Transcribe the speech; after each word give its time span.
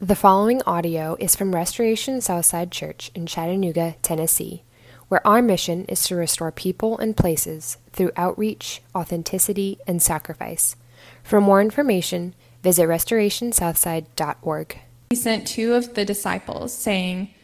The 0.00 0.14
following 0.14 0.62
audio 0.62 1.16
is 1.18 1.34
from 1.34 1.52
Restoration 1.52 2.20
Southside 2.20 2.70
Church 2.70 3.10
in 3.16 3.26
Chattanooga, 3.26 3.96
Tennessee, 4.00 4.62
where 5.08 5.26
our 5.26 5.42
mission 5.42 5.86
is 5.86 6.04
to 6.04 6.14
restore 6.14 6.52
people 6.52 6.96
and 6.98 7.16
places 7.16 7.78
through 7.92 8.12
outreach, 8.14 8.80
authenticity, 8.94 9.80
and 9.88 10.00
sacrifice. 10.00 10.76
For 11.24 11.40
more 11.40 11.60
information, 11.60 12.36
visit 12.62 12.84
restorationsouthside.org. 12.84 14.78
He 15.10 15.16
sent 15.16 15.48
two 15.48 15.74
of 15.74 15.94
the 15.94 16.04
disciples, 16.04 16.72
saying, 16.72 17.34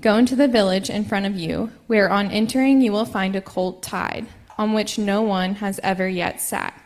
Go 0.00 0.16
into 0.16 0.36
the 0.36 0.46
village 0.46 0.88
in 0.88 1.04
front 1.04 1.26
of 1.26 1.36
you, 1.36 1.72
where 1.88 2.08
on 2.08 2.30
entering 2.30 2.80
you 2.80 2.92
will 2.92 3.06
find 3.06 3.34
a 3.34 3.40
colt 3.40 3.82
tied, 3.82 4.28
on 4.56 4.72
which 4.72 4.98
no 4.98 5.20
one 5.20 5.56
has 5.56 5.80
ever 5.82 6.08
yet 6.08 6.40
sat. 6.40 6.80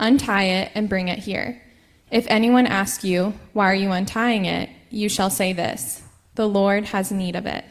Untie 0.00 0.46
it 0.46 0.72
and 0.74 0.88
bring 0.88 1.06
it 1.06 1.20
here. 1.20 1.62
If 2.10 2.26
anyone 2.28 2.66
asks 2.66 3.04
you, 3.04 3.34
Why 3.52 3.70
are 3.70 3.74
you 3.74 3.92
untying 3.92 4.44
it? 4.44 4.70
you 4.90 5.08
shall 5.08 5.30
say 5.30 5.52
this 5.52 6.02
The 6.34 6.48
Lord 6.48 6.86
has 6.86 7.12
need 7.12 7.36
of 7.36 7.46
it. 7.46 7.64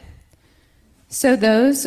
So 1.08 1.36
those 1.36 1.86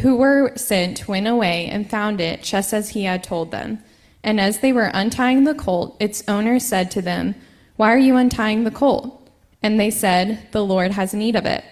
who 0.00 0.16
were 0.16 0.56
sent 0.56 1.08
went 1.08 1.26
away 1.26 1.66
and 1.66 1.88
found 1.88 2.20
it 2.20 2.42
just 2.42 2.72
as 2.72 2.90
he 2.90 3.04
had 3.04 3.24
told 3.24 3.50
them. 3.50 3.82
And 4.22 4.40
as 4.40 4.58
they 4.58 4.72
were 4.72 4.90
untying 4.92 5.44
the 5.44 5.54
colt, 5.54 5.96
its 6.00 6.22
owner 6.28 6.58
said 6.58 6.90
to 6.92 7.02
them, 7.02 7.34
Why 7.76 7.92
are 7.92 7.98
you 7.98 8.16
untying 8.16 8.64
the 8.64 8.70
colt? 8.70 9.28
And 9.62 9.78
they 9.78 9.90
said, 9.90 10.48
The 10.52 10.64
Lord 10.64 10.92
has 10.92 11.14
need 11.14 11.36
of 11.36 11.46
it. 11.46 11.64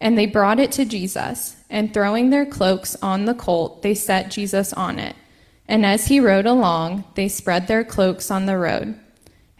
And 0.00 0.18
they 0.18 0.26
brought 0.26 0.58
it 0.58 0.72
to 0.72 0.84
Jesus, 0.84 1.56
and 1.70 1.94
throwing 1.94 2.30
their 2.30 2.44
cloaks 2.44 2.96
on 3.02 3.24
the 3.24 3.34
colt, 3.34 3.82
they 3.82 3.94
set 3.94 4.32
Jesus 4.32 4.72
on 4.72 4.98
it. 4.98 5.14
And 5.68 5.86
as 5.86 6.08
he 6.08 6.18
rode 6.18 6.46
along, 6.46 7.04
they 7.14 7.28
spread 7.28 7.68
their 7.68 7.84
cloaks 7.84 8.30
on 8.30 8.46
the 8.46 8.58
road. 8.58 8.98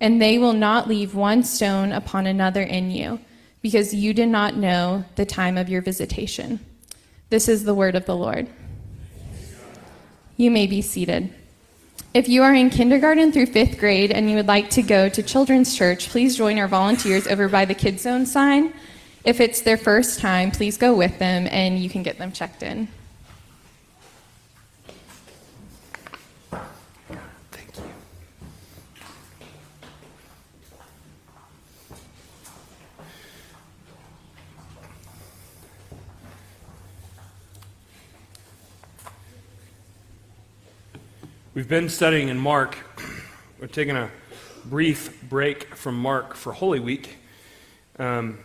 and 0.00 0.20
they 0.20 0.38
will 0.38 0.52
not 0.52 0.88
leave 0.88 1.14
one 1.14 1.42
stone 1.42 1.92
upon 1.92 2.26
another 2.26 2.62
in 2.62 2.90
you, 2.90 3.20
because 3.62 3.92
you 3.92 4.14
did 4.14 4.28
not 4.28 4.56
know 4.56 5.04
the 5.16 5.26
time 5.26 5.58
of 5.58 5.68
your 5.68 5.82
visitation. 5.82 6.58
This 7.28 7.48
is 7.48 7.64
the 7.64 7.74
word 7.74 7.94
of 7.94 8.06
the 8.06 8.16
Lord. 8.16 8.48
You 10.36 10.50
may 10.50 10.66
be 10.66 10.80
seated. 10.80 11.32
If 12.12 12.28
you 12.28 12.42
are 12.42 12.54
in 12.54 12.70
kindergarten 12.70 13.30
through 13.30 13.46
fifth 13.46 13.78
grade 13.78 14.10
and 14.10 14.28
you 14.28 14.36
would 14.36 14.48
like 14.48 14.70
to 14.70 14.82
go 14.82 15.08
to 15.08 15.22
Children's 15.22 15.76
Church, 15.76 16.08
please 16.08 16.36
join 16.36 16.58
our 16.58 16.66
volunteers 16.66 17.28
over 17.28 17.48
by 17.48 17.66
the 17.66 17.74
Kids 17.74 18.02
Zone 18.02 18.26
sign. 18.26 18.72
If 19.22 19.38
it's 19.38 19.60
their 19.60 19.76
first 19.76 20.18
time, 20.18 20.50
please 20.50 20.76
go 20.76 20.94
with 20.94 21.18
them 21.18 21.46
and 21.50 21.78
you 21.78 21.90
can 21.90 22.02
get 22.02 22.18
them 22.18 22.32
checked 22.32 22.62
in. 22.62 22.88
We've 41.60 41.68
been 41.68 41.90
studying 41.90 42.30
in 42.30 42.38
Mark. 42.38 42.74
We're 43.60 43.66
taking 43.66 43.94
a 43.94 44.08
brief 44.64 45.20
break 45.28 45.74
from 45.74 45.94
Mark 46.00 46.34
for 46.34 46.54
Holy 46.54 46.80
Week. 46.80 47.18
Um, 47.98 48.38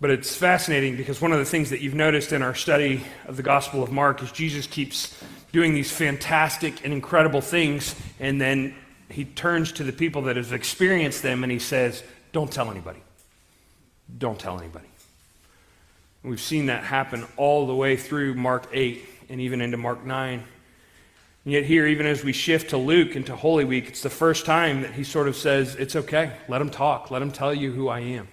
but 0.00 0.08
it's 0.08 0.34
fascinating 0.34 0.96
because 0.96 1.20
one 1.20 1.32
of 1.32 1.38
the 1.38 1.44
things 1.44 1.68
that 1.68 1.82
you've 1.82 1.92
noticed 1.92 2.32
in 2.32 2.40
our 2.40 2.54
study 2.54 3.02
of 3.26 3.36
the 3.36 3.42
Gospel 3.42 3.82
of 3.82 3.92
Mark 3.92 4.22
is 4.22 4.32
Jesus 4.32 4.66
keeps 4.66 5.22
doing 5.52 5.74
these 5.74 5.92
fantastic 5.92 6.82
and 6.84 6.94
incredible 6.94 7.42
things, 7.42 7.94
and 8.18 8.40
then 8.40 8.74
he 9.10 9.26
turns 9.26 9.70
to 9.72 9.84
the 9.84 9.92
people 9.92 10.22
that 10.22 10.36
have 10.36 10.54
experienced 10.54 11.22
them 11.22 11.42
and 11.42 11.52
he 11.52 11.58
says, 11.58 12.02
Don't 12.32 12.50
tell 12.50 12.70
anybody. 12.70 13.02
Don't 14.16 14.40
tell 14.40 14.58
anybody. 14.58 14.88
And 16.22 16.30
we've 16.30 16.40
seen 16.40 16.64
that 16.66 16.82
happen 16.82 17.26
all 17.36 17.66
the 17.66 17.74
way 17.74 17.94
through 17.98 18.32
Mark 18.36 18.68
8 18.72 19.04
and 19.28 19.38
even 19.38 19.60
into 19.60 19.76
Mark 19.76 20.02
9. 20.02 20.42
And 21.46 21.52
yet, 21.52 21.62
here, 21.62 21.86
even 21.86 22.06
as 22.06 22.24
we 22.24 22.32
shift 22.32 22.70
to 22.70 22.76
Luke 22.76 23.14
and 23.14 23.24
to 23.26 23.36
Holy 23.36 23.64
Week, 23.64 23.86
it's 23.86 24.02
the 24.02 24.10
first 24.10 24.44
time 24.46 24.82
that 24.82 24.94
he 24.94 25.04
sort 25.04 25.28
of 25.28 25.36
says, 25.36 25.76
It's 25.76 25.94
okay. 25.94 26.32
Let 26.48 26.60
him 26.60 26.70
talk. 26.70 27.12
Let 27.12 27.22
him 27.22 27.30
tell 27.30 27.54
you 27.54 27.70
who 27.70 27.86
I 27.86 28.00
am. 28.00 28.26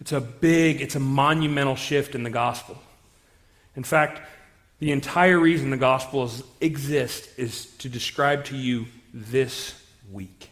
It's 0.00 0.10
a 0.10 0.20
big, 0.20 0.80
it's 0.80 0.96
a 0.96 1.00
monumental 1.00 1.76
shift 1.76 2.16
in 2.16 2.24
the 2.24 2.30
gospel. 2.30 2.76
In 3.76 3.84
fact, 3.84 4.20
the 4.80 4.90
entire 4.90 5.38
reason 5.38 5.70
the 5.70 5.76
gospels 5.76 6.42
exist 6.60 7.28
is 7.36 7.66
to 7.76 7.88
describe 7.88 8.44
to 8.46 8.56
you 8.56 8.86
this 9.14 9.80
week. 10.10 10.50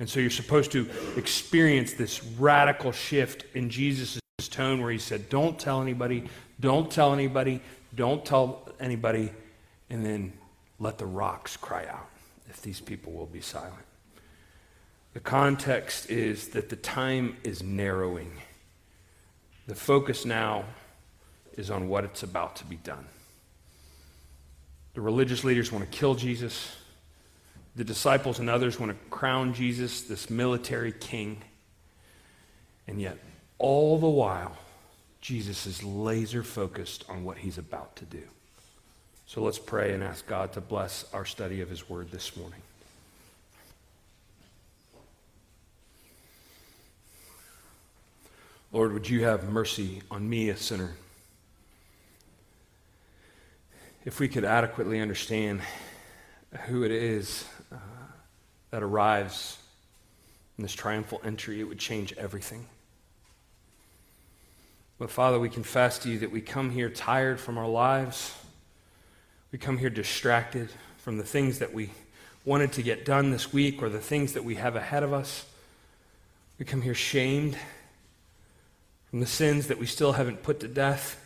And 0.00 0.10
so 0.10 0.18
you're 0.18 0.30
supposed 0.30 0.72
to 0.72 0.90
experience 1.16 1.92
this 1.92 2.24
radical 2.24 2.90
shift 2.90 3.44
in 3.54 3.70
Jesus' 3.70 4.18
tone 4.50 4.82
where 4.82 4.90
he 4.90 4.98
said, 4.98 5.28
Don't 5.28 5.60
tell 5.60 5.80
anybody, 5.80 6.24
don't 6.58 6.90
tell 6.90 7.12
anybody, 7.12 7.60
don't 7.94 8.24
tell 8.24 8.68
anybody. 8.80 9.30
And 9.88 10.04
then 10.04 10.32
let 10.78 10.98
the 10.98 11.06
rocks 11.06 11.56
cry 11.56 11.86
out 11.86 12.08
if 12.48 12.60
these 12.62 12.80
people 12.80 13.12
will 13.12 13.26
be 13.26 13.40
silent. 13.40 13.84
The 15.14 15.20
context 15.20 16.10
is 16.10 16.48
that 16.48 16.70
the 16.70 16.76
time 16.76 17.36
is 17.44 17.62
narrowing. 17.62 18.32
The 19.66 19.74
focus 19.74 20.24
now 20.24 20.64
is 21.56 21.70
on 21.70 21.88
what 21.88 22.04
it's 22.04 22.22
about 22.22 22.56
to 22.56 22.64
be 22.64 22.76
done. 22.76 23.06
The 24.94 25.00
religious 25.00 25.44
leaders 25.44 25.70
want 25.70 25.90
to 25.90 25.98
kill 25.98 26.14
Jesus. 26.14 26.76
The 27.76 27.84
disciples 27.84 28.38
and 28.38 28.50
others 28.50 28.78
want 28.78 28.92
to 28.92 29.08
crown 29.10 29.54
Jesus, 29.54 30.02
this 30.02 30.28
military 30.28 30.92
king. 30.92 31.42
And 32.86 33.00
yet, 33.00 33.18
all 33.58 33.98
the 33.98 34.08
while, 34.08 34.56
Jesus 35.20 35.66
is 35.66 35.84
laser 35.84 36.42
focused 36.42 37.04
on 37.08 37.24
what 37.24 37.38
he's 37.38 37.58
about 37.58 37.96
to 37.96 38.04
do. 38.04 38.22
So 39.32 39.40
let's 39.40 39.58
pray 39.58 39.94
and 39.94 40.04
ask 40.04 40.26
God 40.26 40.52
to 40.52 40.60
bless 40.60 41.06
our 41.14 41.24
study 41.24 41.62
of 41.62 41.70
His 41.70 41.88
Word 41.88 42.10
this 42.10 42.36
morning. 42.36 42.60
Lord, 48.72 48.92
would 48.92 49.08
you 49.08 49.24
have 49.24 49.48
mercy 49.48 50.02
on 50.10 50.28
me, 50.28 50.50
a 50.50 50.56
sinner? 50.58 50.90
If 54.04 54.20
we 54.20 54.28
could 54.28 54.44
adequately 54.44 55.00
understand 55.00 55.62
who 56.66 56.82
it 56.82 56.90
is 56.90 57.46
uh, 57.72 57.76
that 58.70 58.82
arrives 58.82 59.56
in 60.58 60.62
this 60.62 60.74
triumphal 60.74 61.22
entry, 61.24 61.58
it 61.58 61.64
would 61.64 61.78
change 61.78 62.12
everything. 62.18 62.66
But 64.98 65.10
Father, 65.10 65.38
we 65.38 65.48
confess 65.48 65.98
to 66.00 66.10
you 66.10 66.18
that 66.18 66.30
we 66.30 66.42
come 66.42 66.68
here 66.68 66.90
tired 66.90 67.40
from 67.40 67.56
our 67.56 67.66
lives 67.66 68.34
we 69.52 69.58
come 69.58 69.76
here 69.76 69.90
distracted 69.90 70.70
from 70.96 71.18
the 71.18 71.24
things 71.24 71.58
that 71.58 71.74
we 71.74 71.90
wanted 72.44 72.72
to 72.72 72.82
get 72.82 73.04
done 73.04 73.30
this 73.30 73.52
week 73.52 73.82
or 73.82 73.90
the 73.90 74.00
things 74.00 74.32
that 74.32 74.44
we 74.44 74.54
have 74.54 74.74
ahead 74.74 75.02
of 75.02 75.12
us. 75.12 75.44
We 76.58 76.64
come 76.64 76.80
here 76.80 76.94
shamed 76.94 77.56
from 79.10 79.20
the 79.20 79.26
sins 79.26 79.68
that 79.68 79.78
we 79.78 79.86
still 79.86 80.12
haven't 80.12 80.42
put 80.42 80.58
to 80.60 80.68
death. 80.68 81.22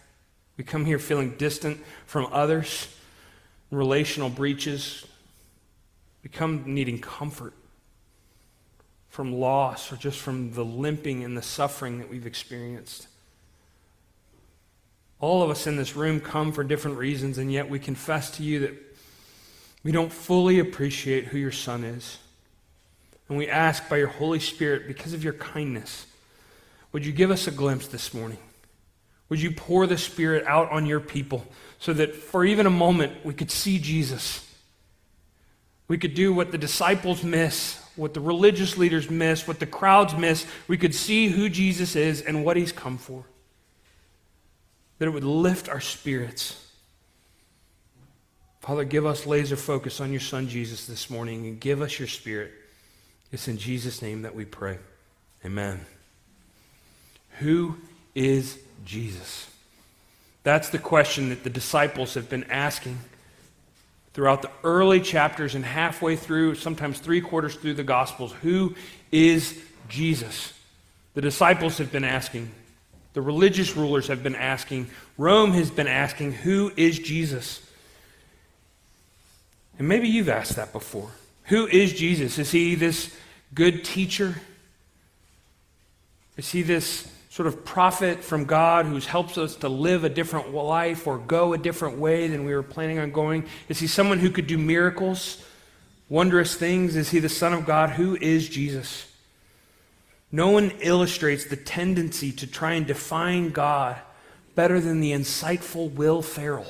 We 0.56 0.64
come 0.64 0.84
here 0.84 0.99
feeling 0.99 1.37
distant 1.38 1.78
from 2.06 2.26
others, 2.32 2.88
relational 3.70 4.29
breaches. 4.29 5.06
We 6.25 6.29
come 6.29 6.64
needing 6.67 6.99
comfort 6.99 7.55
from 9.08 9.32
loss 9.32 9.93
or 9.93 9.96
just 9.96 10.19
from 10.19 10.52
the 10.52 10.64
limping 10.64 11.22
and 11.22 11.37
the 11.37 11.43
suffering 11.43 11.99
that 11.99 12.11
we've 12.11 12.26
experienced. 12.26 13.06
All 15.21 15.43
of 15.43 15.51
us 15.51 15.67
in 15.67 15.77
this 15.77 15.97
room 15.97 16.21
come 16.21 16.53
for 16.53 16.63
different 16.63 16.99
reasons, 16.99 17.39
and 17.39 17.51
yet 17.51 17.71
we 17.71 17.79
confess 17.79 18.31
to 18.33 18.43
you 18.43 18.61
that 18.61 18.75
we 19.83 19.93
don't 19.93 20.13
fully 20.13 20.59
appreciate 20.59 21.27
who 21.27 21.39
your 21.39 21.53
Son 21.53 21.85
is. 21.85 22.19
And 23.29 23.39
we 23.39 23.49
ask 23.49 23.89
by 23.89 23.97
your 23.97 24.09
Holy 24.09 24.41
Spirit, 24.41 24.87
because 24.87 25.13
of 25.13 25.25
your 25.25 25.33
kindness, 25.33 26.07
would 26.93 27.05
you 27.07 27.13
give 27.13 27.31
us 27.31 27.47
a 27.47 27.51
glimpse 27.51 27.87
this 27.89 28.13
morning? 28.13 28.39
Would 29.29 29.41
you 29.41 29.51
pour 29.51 29.87
the 29.87 29.99
Spirit 29.99 30.45
out 30.47 30.71
on 30.71 30.87
your 30.87 31.01
people 31.01 31.45
so 31.79 31.93
that 31.95 32.15
for 32.15 32.45
even 32.45 32.67
a 32.67 32.71
moment 32.71 33.25
we 33.25 33.35
could 33.35 33.51
see 33.51 33.79
Jesus? 33.79 34.43
We 35.89 35.99
could 35.99 36.15
do 36.15 36.33
what 36.33 36.53
the 36.53 36.59
disciples 36.59 37.23
miss, 37.23 37.81
what 37.97 38.15
the 38.15 38.21
religious 38.21 38.77
leaders 38.77 39.11
miss, 39.11 39.49
what 39.49 39.61
the 39.61 39.67
crowds 39.67 40.15
miss. 40.15 40.47
We 40.69 40.79
could 40.79 40.95
see 40.95 41.29
who 41.29 41.49
Jesus 41.49 41.97
is 41.97 42.23
and 42.23 42.45
what 42.45 42.57
he's 42.57 42.73
come 42.73 42.99
for. 42.99 43.25
That 44.98 45.06
it 45.06 45.10
would 45.10 45.25
lift 45.25 45.69
our 45.69 45.81
spirits. 45.81 46.62
Father, 48.60 48.84
give 48.84 49.06
us 49.06 49.26
laser 49.26 49.56
focus 49.56 50.00
on 50.00 50.10
your 50.10 50.20
Son 50.20 50.48
Jesus 50.48 50.87
this 50.87 51.08
morning 51.08 51.46
and 51.46 51.60
give 51.60 51.81
us 51.82 51.98
your 51.98 52.08
Spirit. 52.08 52.52
It's 53.31 53.48
in 53.48 53.58
Jesus' 53.58 54.02
name 54.02 54.22
that 54.22 54.34
we 54.34 54.44
pray. 54.44 54.78
Amen. 55.44 55.84
Who 57.38 57.76
is 58.14 58.58
Jesus? 58.84 59.48
That's 60.43 60.70
the 60.70 60.78
question 60.78 61.28
that 61.28 61.44
the 61.44 61.50
disciples 61.50 62.14
have 62.14 62.31
been 62.31 62.44
asking 62.44 62.98
throughout 64.14 64.43
the 64.43 64.50
early 64.64 65.00
chapters 65.00 65.54
and 65.54 65.64
halfway 65.64 66.16
through, 66.16 66.54
sometimes 66.54 66.98
three 66.98 67.20
quarters 67.20 67.54
through 67.54 67.75
the 67.75 67.84
Gospels. 67.84 68.32
Who 68.43 68.75
is 69.12 69.60
Jesus? 69.88 70.54
The 71.14 71.20
disciples 71.20 71.78
have 71.78 71.93
been 71.93 72.04
asking. 72.04 72.50
The 73.17 73.23
religious 73.23 73.75
rulers 73.75 74.09
have 74.09 74.23
been 74.23 74.35
asking. 74.35 74.89
Rome 75.17 75.53
has 75.53 75.71
been 75.71 75.87
asking, 75.87 76.33
Who 76.33 76.71
is 76.77 76.99
Jesus? 76.99 77.67
And 79.79 79.89
maybe 79.89 80.07
you've 80.07 80.29
asked 80.29 80.57
that 80.57 80.71
before. 80.71 81.09
Who 81.45 81.67
is 81.67 81.95
Jesus? 81.95 82.39
Is 82.39 82.51
he 82.51 82.75
this 82.75 83.17
good 83.55 83.87
teacher? 83.87 84.35
Is 86.37 86.53
he 86.53 86.61
this 86.61 87.11
sort 87.31 87.47
of 87.47 87.65
prophet 87.65 88.23
from 88.23 88.45
God 88.45 88.85
who 88.85 88.99
helps 88.99 89.39
us 89.39 89.57
to 89.57 89.71
live 89.71 90.05
a 90.05 90.11
different 90.11 90.53
life 90.53 91.07
or 91.07 91.17
go 91.17 91.55
a 91.55 91.59
different 91.59 91.97
way 91.97 92.29
than 92.29 92.45
we 92.45 92.55
were 92.55 92.63
planning 92.63 92.99
on 92.99 93.13
going? 93.13 93.47
Is 93.71 93.79
he 93.79 93.87
someone 93.87 94.19
who 94.19 94.29
could 94.29 94.47
do 94.47 94.59
miracles, 94.59 95.43
wondrous 96.11 96.55
things? 96.55 96.97
Is 96.97 97.09
he 97.09 97.21
the 97.21 97.31
Son 97.31 97.55
of 97.55 97.65
God? 97.65 97.89
Who 97.93 98.15
is 98.17 98.47
Jesus? 98.47 99.11
No 100.32 100.50
one 100.50 100.73
illustrates 100.81 101.44
the 101.44 101.56
tendency 101.56 102.32
to 102.32 102.46
try 102.46 102.73
and 102.73 102.87
define 102.87 103.50
God 103.50 103.96
better 104.55 104.81
than 104.81 105.00
the 105.00 105.12
insightful 105.12 105.93
Will 105.93 106.23
Ferrell. 106.23 106.67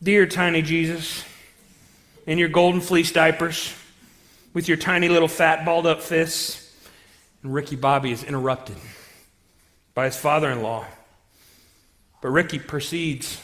Dear 0.00 0.26
tiny 0.26 0.62
Jesus, 0.62 1.24
in 2.24 2.38
your 2.38 2.48
golden 2.48 2.80
fleece 2.80 3.10
diapers, 3.10 3.74
with 4.54 4.68
your 4.68 4.76
tiny 4.76 5.08
little 5.08 5.28
fat 5.28 5.64
balled 5.64 5.86
up 5.86 6.02
fists. 6.02 6.64
And 7.42 7.52
Ricky 7.54 7.76
Bobby 7.76 8.12
is 8.12 8.22
interrupted 8.22 8.76
by 9.94 10.04
his 10.06 10.16
father 10.16 10.50
in 10.50 10.62
law. 10.62 10.84
But 12.20 12.30
Ricky 12.30 12.58
proceeds 12.58 13.40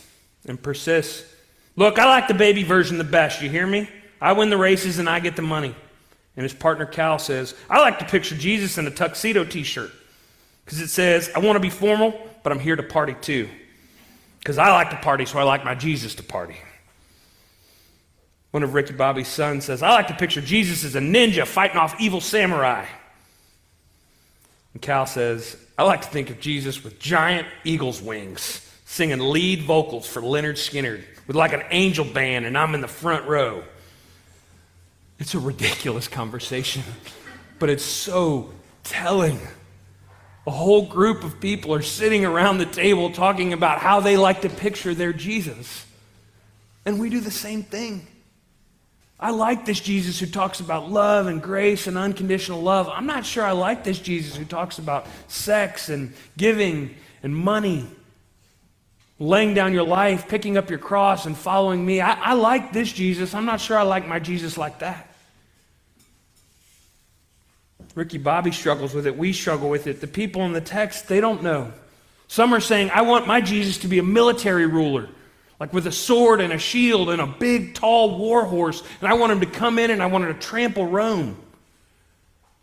and 0.46 0.60
persists. 0.60 1.25
Look, 1.76 1.98
I 1.98 2.06
like 2.06 2.28
the 2.28 2.34
baby 2.34 2.62
version 2.62 2.98
the 2.98 3.04
best. 3.04 3.42
You 3.42 3.48
hear 3.48 3.66
me? 3.66 3.88
I 4.25 4.32
win 4.32 4.49
the 4.49 4.56
races 4.56 4.99
and 4.99 5.06
I 5.06 5.21
get 5.21 5.37
the 5.37 5.43
money. 5.43 5.75
And 6.35 6.43
his 6.43 6.55
partner 6.55 6.87
Cal 6.87 7.19
says, 7.19 7.55
I 7.69 7.81
like 7.81 7.99
to 7.99 8.06
picture 8.06 8.35
Jesus 8.35 8.79
in 8.79 8.87
a 8.87 8.91
tuxedo 8.91 9.44
t 9.44 9.62
shirt 9.65 9.93
because 10.65 10.81
it 10.81 10.88
says, 10.88 11.31
I 11.37 11.41
want 11.41 11.56
to 11.56 11.61
be 11.61 11.69
formal, 11.69 12.19
but 12.43 12.50
I'm 12.50 12.59
here 12.59 12.75
to 12.75 12.82
party 12.82 13.15
too. 13.21 13.50
Because 14.38 14.56
I 14.56 14.73
like 14.73 14.88
to 14.91 14.97
party, 14.97 15.26
so 15.26 15.38
I 15.38 15.43
like 15.43 15.62
my 15.62 15.75
Jesus 15.75 16.15
to 16.15 16.23
party. 16.23 16.56
One 18.50 18.62
of 18.62 18.73
Ricky 18.73 18.94
Bobby's 18.94 19.29
sons 19.29 19.67
says, 19.67 19.82
I 19.82 19.91
like 19.91 20.09
to 20.09 20.15
picture 20.15 20.41
Jesus 20.41 20.85
as 20.85 20.94
a 20.94 21.00
ninja 21.00 21.47
fighting 21.47 21.76
off 21.76 22.00
evil 22.00 22.23
samurai. 22.23 22.87
And 24.73 24.81
Cal 24.81 25.05
says, 25.05 25.55
I 25.76 25.82
like 25.82 26.00
to 26.00 26.09
think 26.09 26.31
of 26.31 26.41
Jesus 26.41 26.82
with 26.82 26.99
giant 26.99 27.47
eagle's 27.62 28.00
wings, 28.00 28.67
singing 28.87 29.19
lead 29.19 29.65
vocals 29.65 30.06
for 30.06 30.23
Lynyrd 30.23 30.55
Skynyrd 30.55 31.05
with 31.26 31.37
like 31.37 31.53
an 31.53 31.65
angel 31.71 32.06
band, 32.06 32.47
and 32.47 32.56
I'm 32.56 32.75
in 32.75 32.81
the 32.81 32.88
front 32.88 33.29
row. 33.29 33.65
It's 35.19 35.34
a 35.34 35.38
ridiculous 35.38 36.08
conversation, 36.08 36.82
but 37.58 37.70
it's 37.70 37.84
so 37.84 38.50
telling. 38.82 39.40
A 40.46 40.50
whole 40.50 40.87
group 40.87 41.25
of 41.25 41.40
people 41.40 41.72
are 41.75 41.82
sitting 41.82 42.25
around 42.25 42.58
the 42.58 42.66
table 42.66 43.11
talking 43.11 43.52
about 43.52 43.78
how 43.78 44.00
they 44.00 44.16
like 44.16 44.43
to 44.43 44.50
picture 44.50 44.94
their 44.94 45.12
Jesus. 45.12 45.87
And 46.84 47.00
we 47.00 47.08
do 47.08 47.20
the 47.20 47.31
same 47.31 47.62
thing. 47.62 48.06
I 49.19 49.31
like 49.31 49.64
this 49.64 49.81
Jesus 49.81 50.19
who 50.19 50.26
talks 50.26 50.61
about 50.61 50.90
love 50.90 51.28
and 51.28 51.40
grace 51.40 51.87
and 51.87 51.96
unconditional 51.96 52.61
love. 52.61 52.90
I'm 52.93 53.06
not 53.06 53.25
sure 53.25 53.44
I 53.44 53.52
like 53.52 53.84
this 53.84 53.99
Jesus 53.99 54.37
who 54.37 54.44
talks 54.44 54.78
about 54.78 55.06
sex 55.28 55.88
and 55.88 56.12
giving 56.37 56.94
and 57.22 57.34
money, 57.34 57.87
laying 59.19 59.55
down 59.55 59.72
your 59.72 59.84
life, 59.84 60.28
picking 60.28 60.56
up 60.56 60.70
your 60.70 60.78
cross, 60.78 61.26
and 61.26 61.37
following 61.37 61.84
me. 61.84 62.00
I, 62.00 62.12
I 62.12 62.32
like 62.34 62.72
this 62.72 62.93
Jesus. 62.93 63.34
I'm 63.34 63.44
not 63.44 63.61
sure 63.61 63.78
I 63.78 63.82
like 63.82 64.06
my 64.06 64.19
Jesus 64.19 64.58
like 64.58 64.81
that. 64.81 65.11
Ricky 67.94 68.19
Bobby 68.19 68.50
struggles 68.50 68.93
with 68.93 69.06
it. 69.06 69.16
We 69.16 69.32
struggle 69.32 69.70
with 69.70 69.87
it. 69.87 70.00
The 70.00 70.08
people 70.08 70.43
in 70.43 70.52
the 70.52 70.61
text, 70.61 71.06
they 71.06 71.20
don't 71.20 71.43
know. 71.43 71.72
Some 72.26 72.52
are 72.52 72.61
saying, 72.61 72.90
I 72.90 73.02
want 73.02 73.26
my 73.26 73.40
Jesus 73.40 73.78
to 73.78 73.88
be 73.88 73.99
a 73.99 74.02
military 74.02 74.66
ruler 74.66 75.08
like 75.61 75.72
with 75.72 75.87
a 75.87 75.93
sword 75.93 76.40
and 76.40 76.52
a 76.52 76.58
shield 76.58 77.11
and 77.11 77.20
a 77.20 77.26
big, 77.26 77.75
tall 77.75 78.19
war 78.19 78.44
horse. 78.44 78.82
And 79.00 79.08
I 79.08 79.14
want 79.14 79.32
him 79.32 79.40
to 79.40 79.46
come 79.46 79.78
in 79.78 79.90
and 79.90 80.02
I 80.02 80.06
want 80.06 80.25
him 80.25 80.34
to 80.34 80.40
trample 80.40 80.87
Rome. 80.87 81.37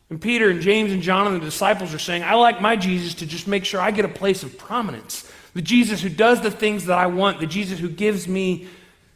And 0.10 0.22
Peter 0.22 0.50
and 0.50 0.62
James 0.62 0.92
and 0.92 1.02
John 1.02 1.26
and 1.28 1.38
the 1.38 1.46
disciples 1.46 1.94
are 1.94 2.00
saying, 2.00 2.24
I 2.24 2.36
like 2.36 2.62
my 2.62 2.76
Jesus 2.76 3.16
to 3.16 3.26
just 3.26 3.48
make 3.48 3.64
sure 3.64 3.80
I 3.80 3.92
get 3.92 4.04
a 4.04 4.10
place 4.10 4.44
of 4.44 4.58
prominence. 4.58 5.32
The 5.54 5.62
Jesus 5.62 6.02
who 6.02 6.10
does 6.10 6.42
the 6.42 6.52
things 6.52 6.86
that 6.86 6.98
I 6.98 7.08
want, 7.08 7.40
the 7.40 7.48
Jesus 7.48 7.80
who 7.80 7.90
gives 7.90 8.28
me 8.28 8.68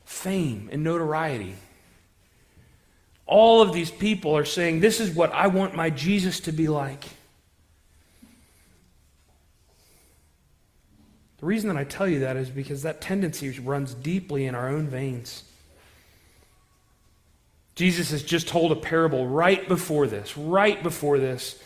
fame 0.03 0.69
and 0.71 0.83
notoriety. 0.83 1.55
All 3.25 3.61
of 3.61 3.73
these 3.73 3.89
people 3.89 4.35
are 4.37 4.45
saying, 4.45 4.79
This 4.79 4.99
is 4.99 5.15
what 5.15 5.31
I 5.31 5.47
want 5.47 5.75
my 5.75 5.89
Jesus 5.89 6.41
to 6.41 6.51
be 6.51 6.67
like. 6.67 7.05
The 11.37 11.45
reason 11.45 11.69
that 11.69 11.77
I 11.77 11.83
tell 11.83 12.07
you 12.07 12.19
that 12.19 12.37
is 12.37 12.49
because 12.49 12.83
that 12.83 13.01
tendency 13.01 13.49
runs 13.59 13.93
deeply 13.93 14.45
in 14.45 14.55
our 14.55 14.69
own 14.69 14.87
veins. 14.87 15.43
Jesus 17.75 18.11
has 18.11 18.23
just 18.23 18.47
told 18.47 18.71
a 18.71 18.75
parable 18.75 19.27
right 19.27 19.67
before 19.67 20.07
this, 20.07 20.37
right 20.37 20.81
before 20.81 21.19
this, 21.19 21.59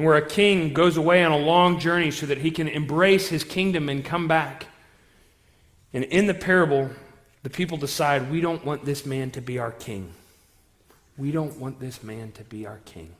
and 0.00 0.06
where 0.06 0.16
a 0.16 0.26
king 0.26 0.72
goes 0.72 0.96
away 0.96 1.22
on 1.22 1.30
a 1.30 1.36
long 1.36 1.78
journey 1.78 2.10
so 2.10 2.24
that 2.24 2.38
he 2.38 2.50
can 2.50 2.66
embrace 2.66 3.28
his 3.28 3.44
kingdom 3.44 3.90
and 3.90 4.02
come 4.02 4.26
back. 4.26 4.64
And 5.92 6.04
in 6.04 6.26
the 6.26 6.32
parable, 6.32 6.88
the 7.42 7.50
people 7.50 7.76
decide 7.76 8.30
we 8.30 8.40
don't 8.40 8.64
want 8.64 8.86
this 8.86 9.04
man 9.04 9.30
to 9.32 9.42
be 9.42 9.58
our 9.58 9.72
king. 9.72 10.14
We 11.18 11.32
don't 11.32 11.54
want 11.58 11.80
this 11.80 12.02
man 12.02 12.32
to 12.32 12.44
be 12.44 12.66
our 12.66 12.78
king. 12.86 13.14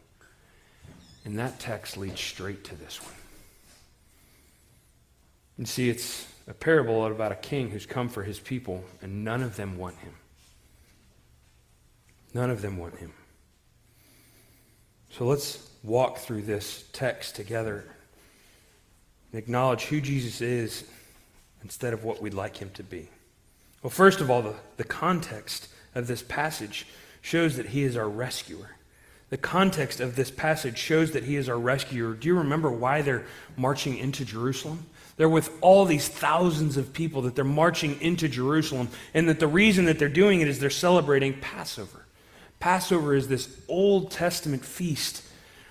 And 1.26 1.38
that 1.38 1.60
text 1.60 1.99
leads 1.99 2.18
straight 2.18 2.64
to 2.64 2.75
this 2.76 3.02
one. 3.04 3.12
And 5.58 5.68
see, 5.68 5.90
it's 5.90 6.26
a 6.49 6.54
parable 6.54 7.04
about 7.04 7.30
a 7.30 7.37
king 7.37 7.68
who's 7.68 7.84
come 7.84 8.08
for 8.08 8.22
his 8.22 8.40
people, 8.40 8.82
and 9.02 9.22
none 9.22 9.42
of 9.42 9.56
them 9.56 9.76
want 9.76 9.99
him. 9.99 10.14
None 12.32 12.49
of 12.49 12.62
them 12.62 12.78
want 12.78 12.96
him. 12.96 13.12
So 15.10 15.26
let's 15.26 15.69
walk 15.82 16.18
through 16.18 16.42
this 16.42 16.84
text 16.92 17.37
together 17.37 17.84
and 19.32 19.38
acknowledge 19.38 19.84
who 19.84 20.00
Jesus 20.00 20.40
is 20.40 20.84
instead 21.62 21.92
of 21.92 22.04
what 22.04 22.20
we'd 22.20 22.34
like 22.34 22.56
him 22.56 22.70
to 22.75 22.82
be. 22.82 23.08
Well, 23.82 23.90
first 23.90 24.20
of 24.20 24.30
all, 24.30 24.42
the, 24.42 24.54
the 24.76 24.84
context 24.84 25.68
of 25.94 26.06
this 26.06 26.22
passage 26.22 26.87
shows 27.22 27.56
that 27.56 27.66
he 27.66 27.82
is 27.82 27.96
our 27.96 28.08
rescuer. 28.08 28.76
The 29.30 29.37
context 29.37 30.00
of 30.00 30.16
this 30.16 30.30
passage 30.30 30.76
shows 30.76 31.12
that 31.12 31.25
he 31.25 31.37
is 31.37 31.49
our 31.49 31.58
rescuer. 31.58 32.14
Do 32.14 32.28
you 32.28 32.37
remember 32.37 32.70
why 32.70 33.02
they're 33.02 33.26
marching 33.56 33.96
into 33.96 34.25
Jerusalem? 34.25 34.87
They're 35.16 35.28
with 35.28 35.50
all 35.60 35.84
these 35.84 36.08
thousands 36.08 36.76
of 36.76 36.92
people 36.92 37.22
that 37.22 37.37
they're 37.37 37.44
marching 37.44 38.00
into 38.00 38.28
Jerusalem, 38.28 38.88
and 39.14 39.28
that 39.28 39.38
the 39.38 39.46
reason 39.46 39.84
that 39.84 39.99
they're 39.99 40.08
doing 40.08 40.40
it 40.40 40.49
is 40.49 40.58
they're 40.58 40.70
celebrating 40.70 41.38
Passover. 41.40 42.06
Passover 42.58 43.14
is 43.14 43.28
this 43.28 43.54
Old 43.68 44.10
Testament 44.10 44.64
feast 44.64 45.22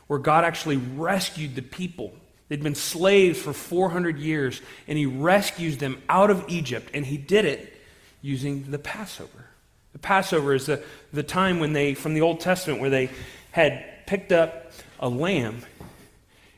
where 0.09 0.17
God 0.17 0.43
actually 0.43 0.77
rescued 0.77 1.53
the 1.53 1.61
people. 1.61 2.11
They'd 2.47 2.63
been 2.63 2.73
slaves 2.73 3.39
for 3.39 3.53
400 3.53 4.17
years, 4.17 4.59
and 4.87 4.97
He 4.97 5.05
rescues 5.05 5.77
them 5.77 6.01
out 6.09 6.31
of 6.31 6.43
Egypt, 6.47 6.89
and 6.95 7.05
He 7.05 7.15
did 7.15 7.45
it 7.45 7.79
using 8.23 8.71
the 8.71 8.79
Passover. 8.79 9.45
The 9.93 9.99
Passover 9.99 10.55
is 10.55 10.65
the, 10.65 10.83
the 11.13 11.21
time 11.21 11.59
when 11.59 11.73
they, 11.73 11.93
from 11.93 12.15
the 12.15 12.21
Old 12.21 12.39
Testament, 12.39 12.81
where 12.81 12.89
they 12.89 13.11
had 13.51 13.85
picked 14.07 14.31
up 14.31 14.71
a 14.99 15.07
lamb 15.07 15.61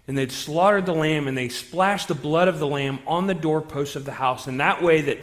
And 0.07 0.17
they'd 0.17 0.31
slaughtered 0.31 0.85
the 0.85 0.93
lamb 0.93 1.27
and 1.27 1.37
they 1.37 1.49
splashed 1.49 2.07
the 2.07 2.15
blood 2.15 2.47
of 2.47 2.57
the 2.59 2.67
lamb 2.67 2.99
on 3.05 3.27
the 3.27 3.33
doorposts 3.33 3.97
of 3.97 4.05
the 4.05 4.13
house. 4.13 4.47
And 4.47 4.61
that 4.61 4.81
way, 4.81 5.01
that 5.01 5.19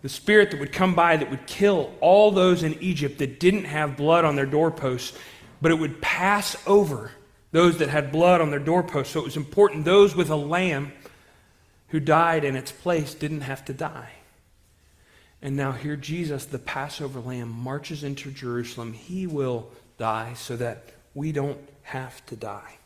the 0.00 0.08
spirit 0.08 0.50
that 0.50 0.60
would 0.60 0.72
come 0.72 0.94
by 0.94 1.18
that 1.18 1.30
would 1.30 1.46
kill 1.46 1.92
all 2.00 2.30
those 2.30 2.62
in 2.62 2.74
Egypt 2.82 3.18
that 3.18 3.38
didn't 3.38 3.64
have 3.64 3.96
blood 3.96 4.24
on 4.24 4.36
their 4.36 4.46
doorposts, 4.46 5.16
but 5.60 5.70
it 5.70 5.74
would 5.74 6.00
pass 6.00 6.56
over 6.66 7.12
those 7.58 7.78
that 7.78 7.88
had 7.88 8.12
blood 8.12 8.40
on 8.40 8.50
their 8.50 8.60
doorposts. 8.60 9.12
So 9.12 9.18
it 9.18 9.24
was 9.24 9.36
important 9.36 9.84
those 9.84 10.14
with 10.14 10.30
a 10.30 10.36
lamb 10.36 10.92
who 11.88 11.98
died 11.98 12.44
in 12.44 12.54
its 12.54 12.70
place 12.70 13.14
didn't 13.14 13.40
have 13.40 13.64
to 13.64 13.72
die. 13.72 14.12
And 15.42 15.56
now 15.56 15.72
here 15.72 15.96
Jesus, 15.96 16.44
the 16.44 16.60
Passover 16.60 17.18
lamb, 17.18 17.48
marches 17.48 18.04
into 18.04 18.30
Jerusalem. 18.30 18.92
He 18.92 19.26
will 19.26 19.70
die 19.96 20.34
so 20.34 20.54
that 20.54 20.90
we 21.14 21.32
don't 21.32 21.58
have 21.82 22.24
to 22.26 22.36
die. 22.36 22.76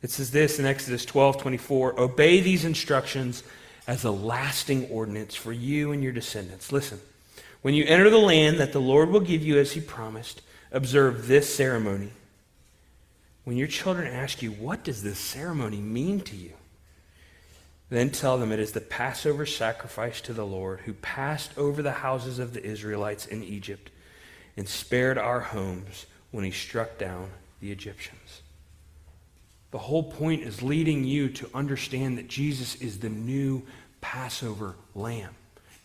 It 0.00 0.12
says 0.12 0.30
this 0.30 0.58
in 0.58 0.64
Exodus 0.64 1.04
12 1.04 1.36
24 1.36 2.00
Obey 2.00 2.40
these 2.40 2.64
instructions 2.64 3.42
as 3.86 4.02
a 4.02 4.10
lasting 4.10 4.88
ordinance 4.88 5.34
for 5.34 5.52
you 5.52 5.92
and 5.92 6.02
your 6.02 6.12
descendants. 6.12 6.72
Listen, 6.72 7.00
when 7.60 7.74
you 7.74 7.84
enter 7.84 8.08
the 8.08 8.16
land 8.16 8.60
that 8.60 8.72
the 8.72 8.80
Lord 8.80 9.10
will 9.10 9.20
give 9.20 9.42
you 9.42 9.58
as 9.58 9.72
he 9.72 9.80
promised, 9.82 10.40
observe 10.72 11.26
this 11.26 11.54
ceremony. 11.54 12.12
When 13.48 13.56
your 13.56 13.66
children 13.66 14.12
ask 14.12 14.42
you, 14.42 14.50
What 14.50 14.84
does 14.84 15.02
this 15.02 15.18
ceremony 15.18 15.78
mean 15.78 16.20
to 16.20 16.36
you? 16.36 16.52
Then 17.88 18.10
tell 18.10 18.36
them 18.36 18.52
it 18.52 18.60
is 18.60 18.72
the 18.72 18.82
Passover 18.82 19.46
sacrifice 19.46 20.20
to 20.20 20.34
the 20.34 20.44
Lord, 20.44 20.80
who 20.80 20.92
passed 20.92 21.56
over 21.56 21.80
the 21.80 21.92
houses 21.92 22.38
of 22.38 22.52
the 22.52 22.62
Israelites 22.62 23.24
in 23.24 23.42
Egypt 23.42 23.90
and 24.58 24.68
spared 24.68 25.16
our 25.16 25.40
homes 25.40 26.04
when 26.30 26.44
he 26.44 26.50
struck 26.50 26.98
down 26.98 27.30
the 27.62 27.72
Egyptians. 27.72 28.42
The 29.70 29.78
whole 29.78 30.02
point 30.12 30.42
is 30.42 30.60
leading 30.60 31.04
you 31.04 31.30
to 31.30 31.48
understand 31.54 32.18
that 32.18 32.28
Jesus 32.28 32.74
is 32.74 32.98
the 32.98 33.08
new 33.08 33.62
Passover 34.02 34.74
lamb. 34.94 35.34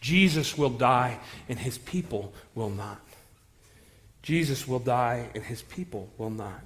Jesus 0.02 0.58
will 0.58 0.70
die, 0.70 1.18
and 1.48 1.58
his 1.58 1.78
people 1.78 2.34
will 2.56 2.72
not. 2.72 3.00
Jesus 4.22 4.68
will 4.68 4.80
die, 4.80 5.30
and 5.34 5.46
his 5.46 5.62
people 5.62 6.10
will 6.18 6.30
not. 6.30 6.60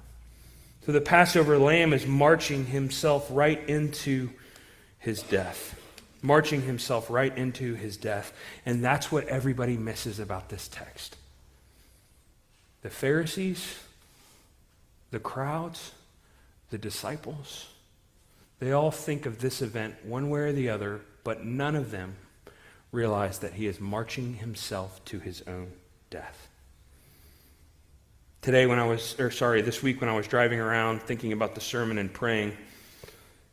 So 0.88 0.92
the 0.92 1.02
Passover 1.02 1.58
lamb 1.58 1.92
is 1.92 2.06
marching 2.06 2.64
himself 2.64 3.28
right 3.30 3.60
into 3.68 4.30
his 4.98 5.22
death, 5.22 5.78
marching 6.22 6.62
himself 6.62 7.10
right 7.10 7.36
into 7.36 7.74
his 7.74 7.98
death. 7.98 8.32
And 8.64 8.82
that's 8.82 9.12
what 9.12 9.28
everybody 9.28 9.76
misses 9.76 10.18
about 10.18 10.48
this 10.48 10.66
text. 10.66 11.16
The 12.80 12.88
Pharisees, 12.88 13.78
the 15.10 15.18
crowds, 15.18 15.92
the 16.70 16.78
disciples, 16.78 17.68
they 18.58 18.72
all 18.72 18.90
think 18.90 19.26
of 19.26 19.40
this 19.40 19.60
event 19.60 19.94
one 20.06 20.30
way 20.30 20.40
or 20.40 20.52
the 20.54 20.70
other, 20.70 21.02
but 21.22 21.44
none 21.44 21.76
of 21.76 21.90
them 21.90 22.16
realize 22.92 23.40
that 23.40 23.52
he 23.52 23.66
is 23.66 23.78
marching 23.78 24.36
himself 24.36 25.04
to 25.04 25.18
his 25.18 25.42
own 25.46 25.72
death. 26.08 26.47
Today, 28.40 28.66
when 28.66 28.78
I 28.78 28.86
was, 28.86 29.18
or 29.18 29.30
sorry, 29.30 29.62
this 29.62 29.82
week 29.82 30.00
when 30.00 30.08
I 30.08 30.16
was 30.16 30.28
driving 30.28 30.60
around 30.60 31.02
thinking 31.02 31.32
about 31.32 31.54
the 31.54 31.60
sermon 31.60 31.98
and 31.98 32.12
praying, 32.12 32.56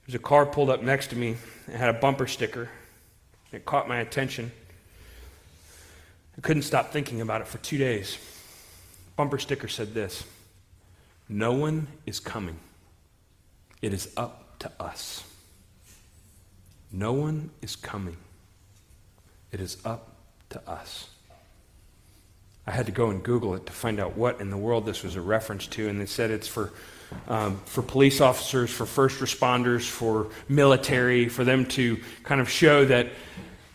there's 0.06 0.16
a 0.16 0.20
car 0.20 0.46
pulled 0.46 0.70
up 0.70 0.84
next 0.84 1.08
to 1.08 1.16
me. 1.16 1.38
It 1.68 1.76
had 1.76 1.90
a 1.90 1.94
bumper 2.00 2.28
sticker. 2.28 2.70
It 3.52 3.66
caught 3.66 3.88
my 3.88 4.00
attention. 4.00 4.52
I 6.38 6.42
couldn't 6.42 6.64
stop 6.64 6.92
thinking 6.92 7.22
about 7.22 7.42
it 7.42 7.48
for 7.48 7.58
two 7.58 7.78
days. 7.78 8.18
Bumper 9.16 9.40
sticker 9.40 9.68
said 9.68 9.94
this 9.94 10.24
No 11.28 11.54
one 11.54 11.88
is 12.06 12.20
coming. 12.20 12.60
It 13.82 13.92
is 13.92 14.12
up 14.16 14.60
to 14.60 14.72
us. 14.80 15.24
No 16.92 17.14
one 17.14 17.50
is 17.62 17.76
coming. 17.76 18.18
It 19.52 19.60
is 19.60 19.78
up 19.84 20.16
to 20.50 20.70
us. 20.70 21.10
I 22.68 22.72
had 22.72 22.88
to 22.88 22.92
go 22.92 23.10
and 23.10 23.24
Google 23.24 23.56
it 23.56 23.66
to 23.68 23.74
find 23.74 24.00
out 24.00 24.18
what 24.18 24.42
in 24.42 24.50
the 24.50 24.58
world 24.58 24.86
this 24.86 25.04
was 25.04 25.16
a 25.16 25.22
reference 25.22 25.68
to, 25.68 25.88
and 25.88 26.02
they 26.02 26.06
said 26.06 26.32
it's 26.32 26.48
for 26.48 26.72
um, 27.28 27.62
for 27.66 27.82
police 27.82 28.20
officers, 28.20 28.72
for 28.72 28.86
first 28.86 29.20
responders, 29.20 29.88
for 29.88 30.28
military, 30.50 31.30
for 31.30 31.44
them 31.44 31.66
to 31.68 31.98
kind 32.24 32.42
of 32.42 32.50
show 32.50 32.86
that 32.86 33.10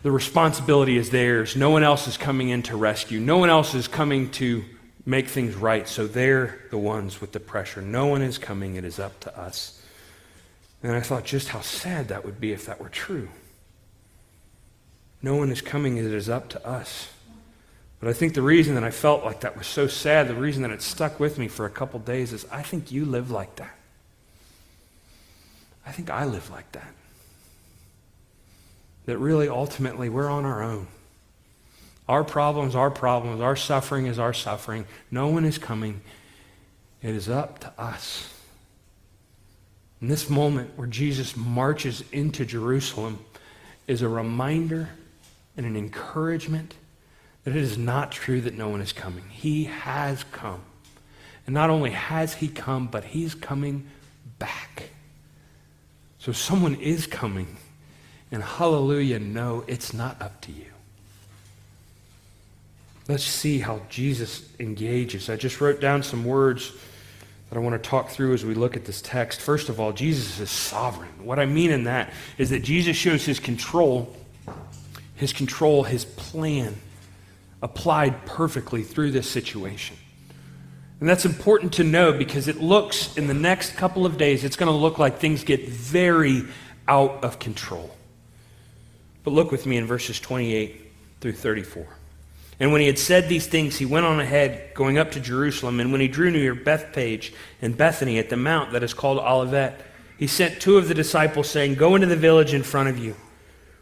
the 0.03 0.11
responsibility 0.11 0.97
is 0.97 1.09
theirs. 1.09 1.55
No 1.55 1.69
one 1.69 1.83
else 1.83 2.07
is 2.07 2.17
coming 2.17 2.49
in 2.49 2.63
to 2.63 2.75
rescue. 2.75 3.19
No 3.19 3.37
one 3.37 3.49
else 3.49 3.73
is 3.73 3.87
coming 3.87 4.31
to 4.31 4.63
make 5.05 5.27
things 5.27 5.55
right. 5.55 5.87
So 5.87 6.07
they're 6.07 6.59
the 6.71 6.77
ones 6.77 7.21
with 7.21 7.31
the 7.31 7.39
pressure. 7.39 7.81
No 7.81 8.07
one 8.07 8.21
is 8.21 8.37
coming. 8.37 8.75
It 8.75 8.85
is 8.85 8.99
up 8.99 9.19
to 9.21 9.39
us. 9.39 9.81
And 10.83 10.93
I 10.93 11.01
thought 11.01 11.23
just 11.23 11.49
how 11.49 11.61
sad 11.61 12.07
that 12.07 12.25
would 12.25 12.39
be 12.39 12.51
if 12.51 12.65
that 12.65 12.81
were 12.81 12.89
true. 12.89 13.29
No 15.21 15.35
one 15.35 15.51
is 15.51 15.61
coming. 15.61 15.97
It 15.97 16.05
is 16.05 16.29
up 16.29 16.49
to 16.49 16.67
us. 16.67 17.09
But 18.01 18.09
I 18.09 18.13
think 18.13 18.33
the 18.33 18.41
reason 18.41 18.73
that 18.75 18.83
I 18.83 18.89
felt 18.89 19.23
like 19.23 19.41
that 19.41 19.55
was 19.55 19.67
so 19.67 19.85
sad, 19.85 20.27
the 20.27 20.33
reason 20.33 20.63
that 20.63 20.71
it 20.71 20.81
stuck 20.81 21.19
with 21.19 21.37
me 21.37 21.47
for 21.47 21.67
a 21.67 21.69
couple 21.69 21.99
days 21.99 22.33
is 22.33 22.47
I 22.51 22.63
think 22.63 22.91
you 22.91 23.05
live 23.05 23.29
like 23.29 23.57
that. 23.57 23.77
I 25.85 25.91
think 25.91 26.09
I 26.09 26.25
live 26.25 26.49
like 26.49 26.71
that. 26.71 26.93
That 29.05 29.19
really, 29.19 29.47
ultimately, 29.47 30.09
we're 30.09 30.29
on 30.29 30.45
our 30.45 30.63
own. 30.63 30.87
Our 32.09 32.23
problems, 32.23 32.75
our 32.75 32.89
problems, 32.89 33.39
our 33.39 33.55
suffering 33.55 34.07
is 34.07 34.17
our 34.17 34.33
suffering. 34.33 34.85
No 35.11 35.27
one 35.27 35.45
is 35.45 35.59
coming. 35.59 36.01
It 37.03 37.15
is 37.15 37.29
up 37.29 37.59
to 37.59 37.73
us. 37.77 38.33
In 40.01 40.07
this 40.07 40.27
moment 40.27 40.71
where 40.75 40.87
Jesus 40.87 41.37
marches 41.37 42.03
into 42.11 42.45
Jerusalem 42.45 43.23
is 43.85 44.01
a 44.01 44.07
reminder 44.07 44.89
and 45.55 45.67
an 45.67 45.77
encouragement 45.77 46.73
that 47.43 47.55
it 47.55 47.61
is 47.61 47.77
not 47.77 48.11
true 48.11 48.41
that 48.41 48.55
no 48.55 48.69
one 48.69 48.81
is 48.81 48.93
coming. 48.93 49.23
He 49.29 49.65
has 49.65 50.23
come. 50.25 50.61
And 51.45 51.53
not 51.53 51.69
only 51.69 51.91
has 51.91 52.35
he 52.35 52.47
come, 52.47 52.87
but 52.87 53.03
he's 53.03 53.33
coming 53.33 53.87
back. 54.37 54.89
So 56.19 56.31
someone 56.31 56.75
is 56.75 57.07
coming. 57.07 57.57
And 58.31 58.43
hallelujah, 58.43 59.19
no, 59.19 59.63
it's 59.67 59.93
not 59.93 60.21
up 60.21 60.39
to 60.41 60.51
you. 60.51 60.65
Let's 63.07 63.23
see 63.23 63.59
how 63.59 63.81
Jesus 63.89 64.47
engages. 64.59 65.29
I 65.29 65.35
just 65.35 65.59
wrote 65.59 65.81
down 65.81 66.03
some 66.03 66.23
words 66.23 66.71
that 67.49 67.57
I 67.57 67.59
want 67.59 67.81
to 67.81 67.89
talk 67.89 68.09
through 68.09 68.33
as 68.33 68.45
we 68.45 68.53
look 68.53 68.77
at 68.77 68.85
this 68.85 69.01
text. 69.01 69.41
First 69.41 69.67
of 69.67 69.79
all, 69.79 69.91
Jesus 69.91 70.39
is 70.39 70.49
sovereign. 70.49 71.09
What 71.25 71.39
I 71.39 71.45
mean 71.45 71.71
in 71.71 71.85
that 71.85 72.13
is 72.37 72.51
that 72.51 72.61
Jesus 72.61 72.95
shows 72.95 73.25
his 73.25 73.39
control, 73.39 74.15
his 75.15 75.33
control, 75.33 75.83
his 75.83 76.05
plan 76.05 76.77
applied 77.61 78.25
perfectly 78.25 78.83
through 78.83 79.11
this 79.11 79.29
situation. 79.29 79.97
And 80.99 81.09
that's 81.09 81.25
important 81.25 81.73
to 81.73 81.83
know 81.83 82.13
because 82.13 82.47
it 82.47 82.61
looks, 82.61 83.17
in 83.17 83.27
the 83.27 83.33
next 83.33 83.75
couple 83.75 84.05
of 84.05 84.17
days, 84.17 84.43
it's 84.43 84.55
going 84.55 84.71
to 84.71 84.77
look 84.77 84.99
like 84.99 85.17
things 85.17 85.43
get 85.43 85.67
very 85.67 86.43
out 86.87 87.23
of 87.23 87.39
control. 87.39 87.89
But 89.23 89.31
look 89.31 89.51
with 89.51 89.65
me 89.65 89.77
in 89.77 89.85
verses 89.85 90.19
28 90.19 90.91
through 91.19 91.33
34. 91.33 91.87
And 92.59 92.71
when 92.71 92.81
he 92.81 92.87
had 92.87 92.99
said 92.99 93.27
these 93.27 93.47
things, 93.47 93.77
he 93.77 93.85
went 93.87 94.05
on 94.05 94.19
ahead, 94.19 94.75
going 94.75 94.99
up 94.99 95.11
to 95.13 95.19
Jerusalem. 95.19 95.79
And 95.79 95.91
when 95.91 96.01
he 96.01 96.07
drew 96.07 96.29
near 96.29 96.53
Bethphage 96.53 97.33
and 97.59 97.75
Bethany 97.75 98.19
at 98.19 98.29
the 98.29 98.37
mount 98.37 98.73
that 98.73 98.83
is 98.83 98.93
called 98.93 99.17
Olivet, 99.17 99.81
he 100.19 100.27
sent 100.27 100.61
two 100.61 100.77
of 100.77 100.87
the 100.87 100.93
disciples, 100.93 101.49
saying, 101.49 101.75
Go 101.75 101.95
into 101.95 102.05
the 102.05 102.15
village 102.15 102.53
in 102.53 102.61
front 102.61 102.89
of 102.89 102.99
you, 102.99 103.15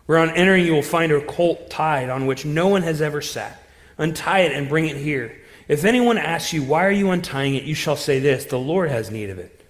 where 0.06 0.18
on 0.18 0.30
entering 0.30 0.66
you 0.66 0.74
will 0.74 0.82
find 0.82 1.12
a 1.12 1.20
colt 1.20 1.70
tied 1.70 2.10
on 2.10 2.26
which 2.26 2.46
no 2.46 2.70
one 2.70 2.84
has 2.84 3.02
ever 3.02 3.22
sat. 3.22 3.59
Untie 4.00 4.40
it 4.40 4.54
and 4.54 4.68
bring 4.68 4.88
it 4.88 4.98
here. 4.98 5.36
If 5.68 5.86
anyone 5.86 6.18
asks 6.18 6.52
you, 6.52 6.64
Why 6.64 6.86
are 6.86 6.92
you 6.92 7.12
untying 7.12 7.54
it? 7.54 7.66
you 7.66 7.76
shall 7.76 7.96
say 7.96 8.20
this 8.20 8.46
The 8.46 8.58
Lord 8.58 8.90
has 8.90 9.12
need 9.12 9.30
of 9.30 9.38
it. 9.38 9.64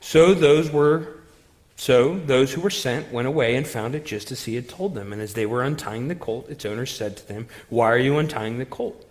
So 0.00 0.34
those 0.34 0.70
were 0.70 1.16
so 1.76 2.18
those 2.18 2.52
who 2.52 2.60
were 2.62 2.70
sent 2.70 3.12
went 3.12 3.28
away 3.28 3.54
and 3.54 3.66
found 3.66 3.94
it 3.94 4.04
just 4.04 4.32
as 4.32 4.44
he 4.44 4.54
had 4.54 4.68
told 4.68 4.94
them. 4.94 5.12
And 5.12 5.22
as 5.22 5.34
they 5.34 5.46
were 5.46 5.62
untying 5.62 6.08
the 6.08 6.14
colt, 6.14 6.48
its 6.48 6.64
owner 6.64 6.86
said 6.86 7.16
to 7.18 7.28
them, 7.28 7.48
Why 7.68 7.90
are 7.92 7.98
you 7.98 8.18
untying 8.18 8.58
the 8.58 8.66
colt? 8.66 9.06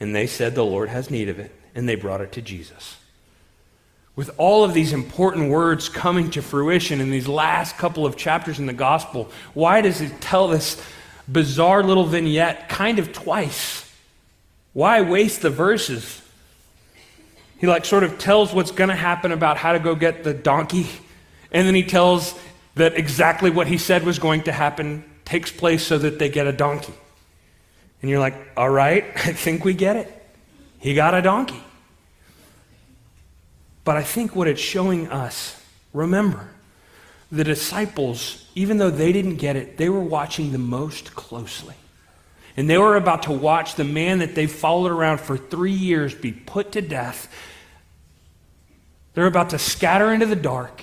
And 0.00 0.14
they 0.14 0.26
said, 0.26 0.54
The 0.54 0.64
Lord 0.64 0.88
has 0.88 1.10
need 1.10 1.28
of 1.28 1.38
it. 1.38 1.54
And 1.74 1.88
they 1.88 1.94
brought 1.94 2.20
it 2.20 2.32
to 2.32 2.42
Jesus. 2.42 2.96
With 4.16 4.30
all 4.36 4.64
of 4.64 4.74
these 4.74 4.92
important 4.92 5.48
words 5.48 5.88
coming 5.88 6.30
to 6.32 6.42
fruition 6.42 7.00
in 7.00 7.12
these 7.12 7.28
last 7.28 7.76
couple 7.76 8.04
of 8.04 8.16
chapters 8.16 8.58
in 8.58 8.66
the 8.66 8.72
gospel, 8.72 9.30
why 9.54 9.80
does 9.80 10.00
he 10.00 10.08
tell 10.08 10.48
this 10.48 10.82
bizarre 11.30 11.82
little 11.82 12.06
vignette 12.06 12.68
kind 12.68 12.98
of 12.98 13.12
twice. 13.12 13.84
Why 14.72 15.02
waste 15.02 15.42
the 15.42 15.50
verses? 15.50 16.22
He 17.58 17.66
like 17.66 17.84
sort 17.84 18.04
of 18.04 18.18
tells 18.18 18.52
what's 18.52 18.70
going 18.70 18.90
to 18.90 18.96
happen 18.96 19.32
about 19.32 19.56
how 19.56 19.72
to 19.72 19.78
go 19.78 19.94
get 19.94 20.24
the 20.24 20.32
donkey, 20.34 20.88
and 21.50 21.66
then 21.66 21.74
he 21.74 21.82
tells 21.82 22.34
that 22.76 22.96
exactly 22.96 23.50
what 23.50 23.66
he 23.66 23.78
said 23.78 24.04
was 24.04 24.18
going 24.18 24.42
to 24.42 24.52
happen 24.52 25.04
takes 25.24 25.50
place 25.50 25.84
so 25.84 25.98
that 25.98 26.18
they 26.18 26.28
get 26.28 26.46
a 26.46 26.52
donkey. 26.52 26.94
And 28.00 28.10
you're 28.10 28.20
like, 28.20 28.34
all 28.56 28.70
right, 28.70 29.04
I 29.16 29.32
think 29.32 29.64
we 29.64 29.74
get 29.74 29.96
it. 29.96 30.14
He 30.78 30.94
got 30.94 31.14
a 31.14 31.22
donkey. 31.22 31.62
But 33.84 33.96
I 33.96 34.02
think 34.02 34.36
what 34.36 34.48
it's 34.48 34.60
showing 34.60 35.08
us 35.08 35.60
remember, 35.92 36.48
the 37.32 37.42
disciples, 37.44 38.47
even 38.58 38.78
though 38.78 38.90
they 38.90 39.12
didn't 39.12 39.36
get 39.36 39.54
it, 39.54 39.76
they 39.76 39.88
were 39.88 40.00
watching 40.00 40.50
the 40.50 40.58
most 40.58 41.14
closely. 41.14 41.76
And 42.56 42.68
they 42.68 42.76
were 42.76 42.96
about 42.96 43.22
to 43.24 43.32
watch 43.32 43.76
the 43.76 43.84
man 43.84 44.18
that 44.18 44.34
they 44.34 44.48
followed 44.48 44.90
around 44.90 45.20
for 45.20 45.36
three 45.36 45.72
years 45.72 46.12
be 46.12 46.32
put 46.32 46.72
to 46.72 46.82
death. 46.82 47.32
They're 49.14 49.26
about 49.26 49.50
to 49.50 49.60
scatter 49.60 50.12
into 50.12 50.26
the 50.26 50.34
dark 50.34 50.82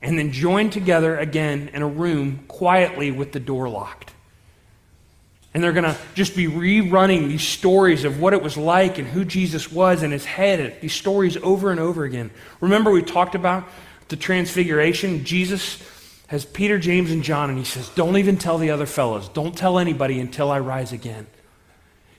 and 0.00 0.16
then 0.16 0.30
join 0.30 0.70
together 0.70 1.18
again 1.18 1.70
in 1.74 1.82
a 1.82 1.88
room 1.88 2.44
quietly 2.46 3.10
with 3.10 3.32
the 3.32 3.40
door 3.40 3.68
locked. 3.68 4.12
And 5.52 5.64
they're 5.64 5.72
going 5.72 5.84
to 5.84 5.96
just 6.14 6.36
be 6.36 6.46
rerunning 6.46 7.26
these 7.26 7.42
stories 7.42 8.04
of 8.04 8.20
what 8.20 8.34
it 8.34 8.42
was 8.42 8.56
like 8.56 8.98
and 8.98 9.08
who 9.08 9.24
Jesus 9.24 9.72
was 9.72 10.04
in 10.04 10.12
his 10.12 10.24
head, 10.24 10.80
these 10.80 10.92
stories 10.92 11.36
over 11.38 11.72
and 11.72 11.80
over 11.80 12.04
again. 12.04 12.30
Remember, 12.60 12.92
we 12.92 13.02
talked 13.02 13.34
about 13.34 13.64
the 14.08 14.16
transfiguration? 14.16 15.24
Jesus 15.24 15.82
has 16.28 16.44
Peter, 16.44 16.78
James, 16.78 17.10
and 17.10 17.22
John, 17.22 17.50
and 17.50 17.58
he 17.58 17.64
says, 17.64 17.88
Don't 17.90 18.16
even 18.16 18.36
tell 18.36 18.58
the 18.58 18.70
other 18.70 18.86
fellows. 18.86 19.28
Don't 19.28 19.56
tell 19.56 19.78
anybody 19.78 20.18
until 20.18 20.50
I 20.50 20.58
rise 20.58 20.92
again. 20.92 21.26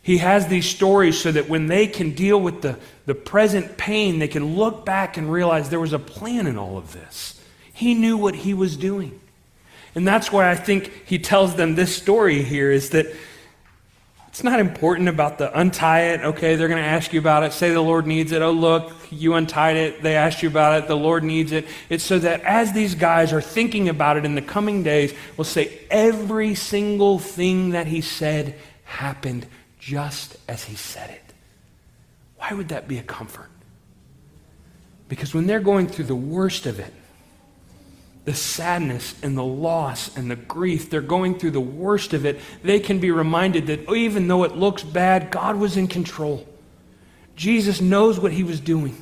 He 0.02 0.20
has 0.20 0.48
these 0.48 0.66
stories 0.66 1.20
so 1.20 1.34
that 1.34 1.50
when 1.50 1.68
they 1.68 1.86
can 1.86 2.12
deal 2.12 2.40
with 2.40 2.62
the, 2.62 2.80
the 3.06 3.14
present 3.14 3.78
pain, 3.78 4.20
they 4.20 4.30
can 4.30 4.56
look 4.56 4.86
back 4.86 5.18
and 5.18 5.30
realize 5.30 5.70
there 5.70 5.82
was 5.82 5.92
a 5.92 6.00
plan 6.00 6.48
in 6.48 6.58
all 6.58 6.78
of 6.78 6.94
this. 6.94 7.42
He 7.74 7.94
knew 7.94 8.16
what 8.16 8.34
he 8.34 8.54
was 8.54 8.78
doing. 8.78 9.20
And 9.94 10.08
that's 10.08 10.32
why 10.32 10.50
I 10.50 10.56
think 10.56 10.92
he 11.06 11.20
tells 11.20 11.56
them 11.56 11.76
this 11.76 11.94
story 11.94 12.44
here 12.44 12.72
is 12.72 12.92
that 12.92 13.08
it's 14.28 14.44
not 14.44 14.60
important 14.60 15.10
about 15.10 15.38
the 15.38 15.58
untie 15.58 16.14
it. 16.14 16.22
Okay, 16.22 16.56
they're 16.56 16.68
going 16.68 16.82
to 16.82 16.88
ask 16.88 17.14
you 17.14 17.20
about 17.20 17.44
it. 17.44 17.54
Say 17.54 17.72
the 17.72 17.82
Lord 17.82 18.06
needs 18.06 18.32
it. 18.32 18.42
Oh, 18.42 18.52
look, 18.52 18.94
you 19.10 19.34
untied 19.34 19.78
it. 19.78 20.02
They 20.02 20.16
asked 20.16 20.44
you 20.44 20.50
about 20.50 20.84
it. 20.84 20.88
The 20.88 20.98
Lord 20.98 21.24
needs 21.24 21.52
it. 21.52 21.66
It's 21.90 22.04
so 22.04 22.20
that 22.20 22.42
as 22.42 22.74
these 22.74 22.94
guys 22.94 23.34
are 23.34 23.42
thinking 23.42 23.90
about 23.90 24.18
it 24.18 24.26
in 24.26 24.36
the 24.36 24.42
coming 24.42 24.84
days, 24.84 25.14
we'll 25.38 25.46
say 25.46 25.80
every 25.90 26.56
single 26.56 27.20
thing 27.20 27.72
that 27.72 27.88
he 27.88 28.02
said 28.02 28.56
happened 28.84 29.48
just 29.80 30.38
as 30.48 30.66
he 30.66 30.76
said 30.76 31.10
it. 31.10 31.34
Why 32.38 32.54
would 32.54 32.70
that 32.70 32.88
be 32.88 32.98
a 32.98 33.04
comfort? 33.04 33.50
Because 35.10 35.34
when 35.34 35.48
they're 35.48 35.60
going 35.60 35.88
through 35.88 36.06
the 36.06 36.16
worst 36.16 36.66
of 36.66 36.80
it, 36.80 36.94
the 38.28 38.34
sadness 38.34 39.16
and 39.24 39.38
the 39.38 39.44
loss 39.44 40.18
and 40.18 40.30
the 40.30 40.36
grief, 40.36 40.90
they're 40.90 41.00
going 41.00 41.40
through 41.40 41.52
the 41.52 41.62
worst 41.62 42.14
of 42.14 42.26
it, 42.26 42.42
they 42.62 42.78
can 42.78 43.00
be 43.00 43.10
reminded 43.10 43.68
that 43.68 43.90
even 43.90 44.28
though 44.28 44.44
it 44.44 44.54
looks 44.54 44.84
bad, 44.84 45.32
God 45.32 45.56
was 45.56 45.78
in 45.78 45.88
control. 45.88 46.46
Jesus 47.38 47.80
knows 47.80 48.20
what 48.20 48.34
he 48.34 48.44
was 48.44 48.60
doing. 48.60 49.02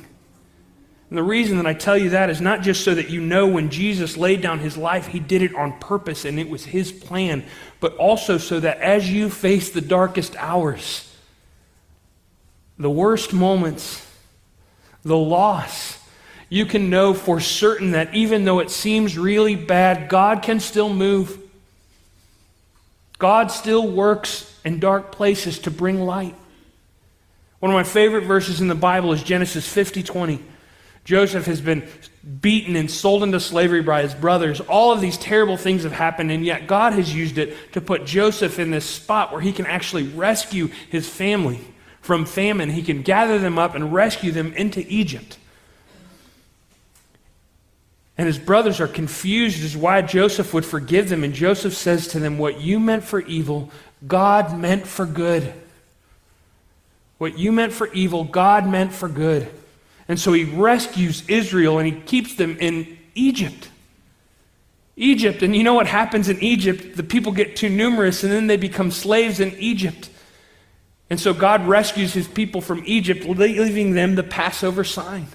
And 1.10 1.18
the 1.18 1.24
reason 1.24 1.56
that 1.56 1.66
I 1.66 1.74
tell 1.74 1.98
you 1.98 2.10
that 2.10 2.30
is 2.30 2.40
not 2.40 2.62
just 2.62 2.84
so 2.84 2.94
that 2.94 3.10
you 3.10 3.20
know 3.20 3.48
when 3.48 3.68
Jesus 3.68 4.16
laid 4.16 4.42
down 4.42 4.60
his 4.60 4.76
life, 4.76 5.08
he 5.08 5.18
did 5.18 5.42
it 5.42 5.56
on 5.56 5.76
purpose 5.80 6.24
and 6.24 6.38
it 6.38 6.48
was 6.48 6.64
his 6.64 6.92
plan, 6.92 7.44
but 7.80 7.96
also 7.96 8.38
so 8.38 8.60
that 8.60 8.78
as 8.78 9.12
you 9.12 9.28
face 9.28 9.70
the 9.70 9.80
darkest 9.80 10.36
hours, 10.36 11.12
the 12.78 12.88
worst 12.88 13.32
moments, 13.32 14.08
the 15.02 15.16
loss, 15.16 15.98
you 16.48 16.66
can 16.66 16.90
know 16.90 17.12
for 17.12 17.40
certain 17.40 17.92
that 17.92 18.14
even 18.14 18.44
though 18.44 18.60
it 18.60 18.70
seems 18.70 19.18
really 19.18 19.56
bad, 19.56 20.08
God 20.08 20.42
can 20.42 20.60
still 20.60 20.92
move. 20.92 21.38
God 23.18 23.50
still 23.50 23.88
works 23.88 24.52
in 24.64 24.78
dark 24.78 25.10
places 25.10 25.58
to 25.60 25.70
bring 25.70 26.00
light. 26.00 26.34
One 27.58 27.70
of 27.70 27.74
my 27.74 27.84
favorite 27.84 28.24
verses 28.24 28.60
in 28.60 28.68
the 28.68 28.74
Bible 28.74 29.12
is 29.12 29.22
Genesis 29.22 29.66
50 29.66 30.02
20. 30.02 30.40
Joseph 31.04 31.46
has 31.46 31.60
been 31.60 31.86
beaten 32.40 32.74
and 32.74 32.90
sold 32.90 33.22
into 33.22 33.38
slavery 33.38 33.80
by 33.80 34.02
his 34.02 34.12
brothers. 34.12 34.60
All 34.60 34.92
of 34.92 35.00
these 35.00 35.16
terrible 35.16 35.56
things 35.56 35.84
have 35.84 35.92
happened, 35.92 36.32
and 36.32 36.44
yet 36.44 36.66
God 36.66 36.94
has 36.94 37.14
used 37.14 37.38
it 37.38 37.72
to 37.72 37.80
put 37.80 38.04
Joseph 38.04 38.58
in 38.58 38.72
this 38.72 38.84
spot 38.84 39.30
where 39.30 39.40
he 39.40 39.52
can 39.52 39.66
actually 39.66 40.02
rescue 40.08 40.66
his 40.90 41.08
family 41.08 41.60
from 42.00 42.26
famine. 42.26 42.70
He 42.70 42.82
can 42.82 43.02
gather 43.02 43.38
them 43.38 43.56
up 43.56 43.76
and 43.76 43.94
rescue 43.94 44.32
them 44.32 44.52
into 44.54 44.84
Egypt. 44.88 45.38
And 48.18 48.26
his 48.26 48.38
brothers 48.38 48.80
are 48.80 48.88
confused 48.88 49.62
as 49.62 49.76
why 49.76 50.00
Joseph 50.02 50.54
would 50.54 50.64
forgive 50.64 51.08
them. 51.08 51.22
And 51.22 51.34
Joseph 51.34 51.74
says 51.74 52.08
to 52.08 52.18
them, 52.18 52.38
What 52.38 52.60
you 52.60 52.80
meant 52.80 53.04
for 53.04 53.20
evil, 53.20 53.70
God 54.06 54.58
meant 54.58 54.86
for 54.86 55.04
good. 55.04 55.52
What 57.18 57.38
you 57.38 57.52
meant 57.52 57.72
for 57.72 57.92
evil, 57.92 58.24
God 58.24 58.66
meant 58.66 58.92
for 58.92 59.08
good. 59.08 59.48
And 60.08 60.18
so 60.18 60.32
he 60.32 60.44
rescues 60.44 61.24
Israel 61.28 61.78
and 61.78 61.86
he 61.86 62.00
keeps 62.00 62.34
them 62.36 62.56
in 62.58 62.98
Egypt. 63.14 63.70
Egypt. 64.96 65.42
And 65.42 65.54
you 65.54 65.62
know 65.62 65.74
what 65.74 65.86
happens 65.86 66.28
in 66.28 66.40
Egypt? 66.42 66.96
The 66.96 67.02
people 67.02 67.32
get 67.32 67.56
too 67.56 67.68
numerous 67.68 68.22
and 68.22 68.32
then 68.32 68.46
they 68.46 68.56
become 68.56 68.90
slaves 68.90 69.40
in 69.40 69.54
Egypt. 69.58 70.08
And 71.10 71.20
so 71.20 71.34
God 71.34 71.66
rescues 71.66 72.12
his 72.12 72.26
people 72.26 72.60
from 72.60 72.82
Egypt, 72.86 73.24
leaving 73.26 73.92
them 73.92 74.14
the 74.14 74.22
Passover 74.22 74.84
sign. 74.84 75.28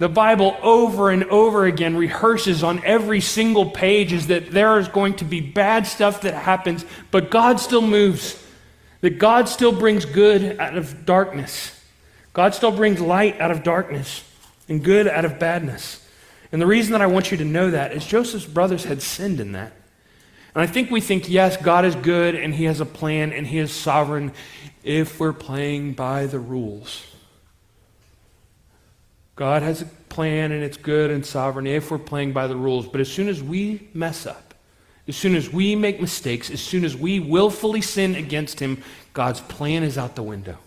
The 0.00 0.08
Bible 0.08 0.56
over 0.62 1.10
and 1.10 1.24
over 1.24 1.66
again 1.66 1.94
rehearses 1.94 2.64
on 2.64 2.82
every 2.86 3.20
single 3.20 3.68
page 3.68 4.14
is 4.14 4.28
that 4.28 4.50
there 4.50 4.78
is 4.78 4.88
going 4.88 5.16
to 5.16 5.26
be 5.26 5.42
bad 5.42 5.86
stuff 5.86 6.22
that 6.22 6.32
happens, 6.32 6.86
but 7.10 7.30
God 7.30 7.60
still 7.60 7.82
moves. 7.82 8.42
That 9.02 9.18
God 9.18 9.46
still 9.46 9.72
brings 9.72 10.06
good 10.06 10.58
out 10.58 10.78
of 10.78 11.04
darkness. 11.04 11.78
God 12.32 12.54
still 12.54 12.72
brings 12.72 12.98
light 12.98 13.38
out 13.42 13.50
of 13.50 13.62
darkness 13.62 14.24
and 14.70 14.82
good 14.82 15.06
out 15.06 15.26
of 15.26 15.38
badness. 15.38 16.08
And 16.50 16.62
the 16.62 16.66
reason 16.66 16.92
that 16.92 17.02
I 17.02 17.06
want 17.06 17.30
you 17.30 17.36
to 17.36 17.44
know 17.44 17.70
that 17.70 17.92
is 17.92 18.06
Joseph's 18.06 18.46
brothers 18.46 18.84
had 18.84 19.02
sinned 19.02 19.38
in 19.38 19.52
that. 19.52 19.72
And 20.54 20.62
I 20.62 20.66
think 20.66 20.90
we 20.90 21.02
think, 21.02 21.28
yes, 21.28 21.58
God 21.58 21.84
is 21.84 21.94
good 21.94 22.34
and 22.34 22.54
he 22.54 22.64
has 22.64 22.80
a 22.80 22.86
plan 22.86 23.34
and 23.34 23.46
he 23.46 23.58
is 23.58 23.70
sovereign 23.70 24.32
if 24.82 25.20
we're 25.20 25.34
playing 25.34 25.92
by 25.92 26.24
the 26.24 26.38
rules. 26.38 27.04
God 29.40 29.62
has 29.62 29.80
a 29.80 29.86
plan 29.86 30.52
and 30.52 30.62
it's 30.62 30.76
good 30.76 31.10
and 31.10 31.24
sovereign 31.24 31.66
if 31.66 31.90
we're 31.90 31.96
playing 31.96 32.34
by 32.34 32.46
the 32.46 32.54
rules. 32.54 32.86
But 32.86 33.00
as 33.00 33.10
soon 33.10 33.26
as 33.26 33.42
we 33.42 33.88
mess 33.94 34.26
up, 34.26 34.52
as 35.08 35.16
soon 35.16 35.34
as 35.34 35.50
we 35.50 35.74
make 35.74 35.98
mistakes, 35.98 36.50
as 36.50 36.60
soon 36.60 36.84
as 36.84 36.94
we 36.94 37.20
willfully 37.20 37.80
sin 37.80 38.16
against 38.16 38.60
Him, 38.60 38.82
God's 39.14 39.40
plan 39.40 39.82
is 39.82 39.96
out 39.96 40.14
the 40.14 40.22
window. 40.22 40.58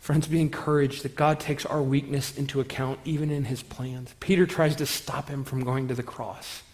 Friends, 0.00 0.26
be 0.26 0.40
encouraged 0.40 1.04
that 1.04 1.14
God 1.14 1.38
takes 1.38 1.64
our 1.64 1.80
weakness 1.80 2.36
into 2.36 2.58
account 2.58 2.98
even 3.04 3.30
in 3.30 3.44
His 3.44 3.62
plans. 3.62 4.12
Peter 4.18 4.44
tries 4.44 4.74
to 4.74 4.86
stop 4.86 5.28
him 5.28 5.44
from 5.44 5.62
going 5.62 5.86
to 5.86 5.94
the 5.94 6.02
cross. 6.02 6.64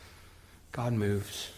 God 0.73 0.95
moves. 0.95 1.51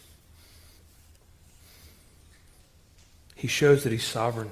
He 3.37 3.47
shows 3.47 3.85
that 3.85 3.93
He's 3.93 4.03
sovereign. 4.03 4.51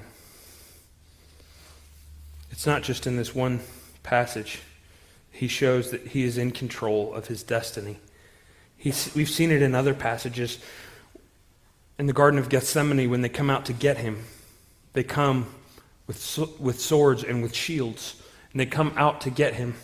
It's 2.57 2.65
not 2.65 2.81
just 2.81 3.05
in 3.05 3.17
this 3.17 3.35
one 3.35 3.59
passage. 4.01 4.61
He 5.29 5.47
shows 5.47 5.91
that 5.91 6.07
he 6.07 6.23
is 6.23 6.39
in 6.39 6.49
control 6.49 7.13
of 7.13 7.27
his 7.27 7.43
destiny. 7.43 7.99
He's, 8.75 9.13
we've 9.13 9.29
seen 9.29 9.51
it 9.51 9.61
in 9.61 9.75
other 9.75 9.93
passages. 9.93 10.57
In 11.99 12.07
the 12.07 12.13
Garden 12.13 12.39
of 12.39 12.49
Gethsemane, 12.49 13.11
when 13.11 13.21
they 13.21 13.29
come 13.29 13.51
out 13.51 13.65
to 13.65 13.73
get 13.73 13.99
him, 13.99 14.23
they 14.93 15.03
come 15.03 15.45
with, 16.07 16.39
with 16.59 16.81
swords 16.81 17.23
and 17.23 17.43
with 17.43 17.53
shields, 17.53 18.19
and 18.51 18.59
they 18.59 18.65
come 18.65 18.91
out 18.95 19.21
to 19.21 19.29
get 19.29 19.53
him. 19.53 19.75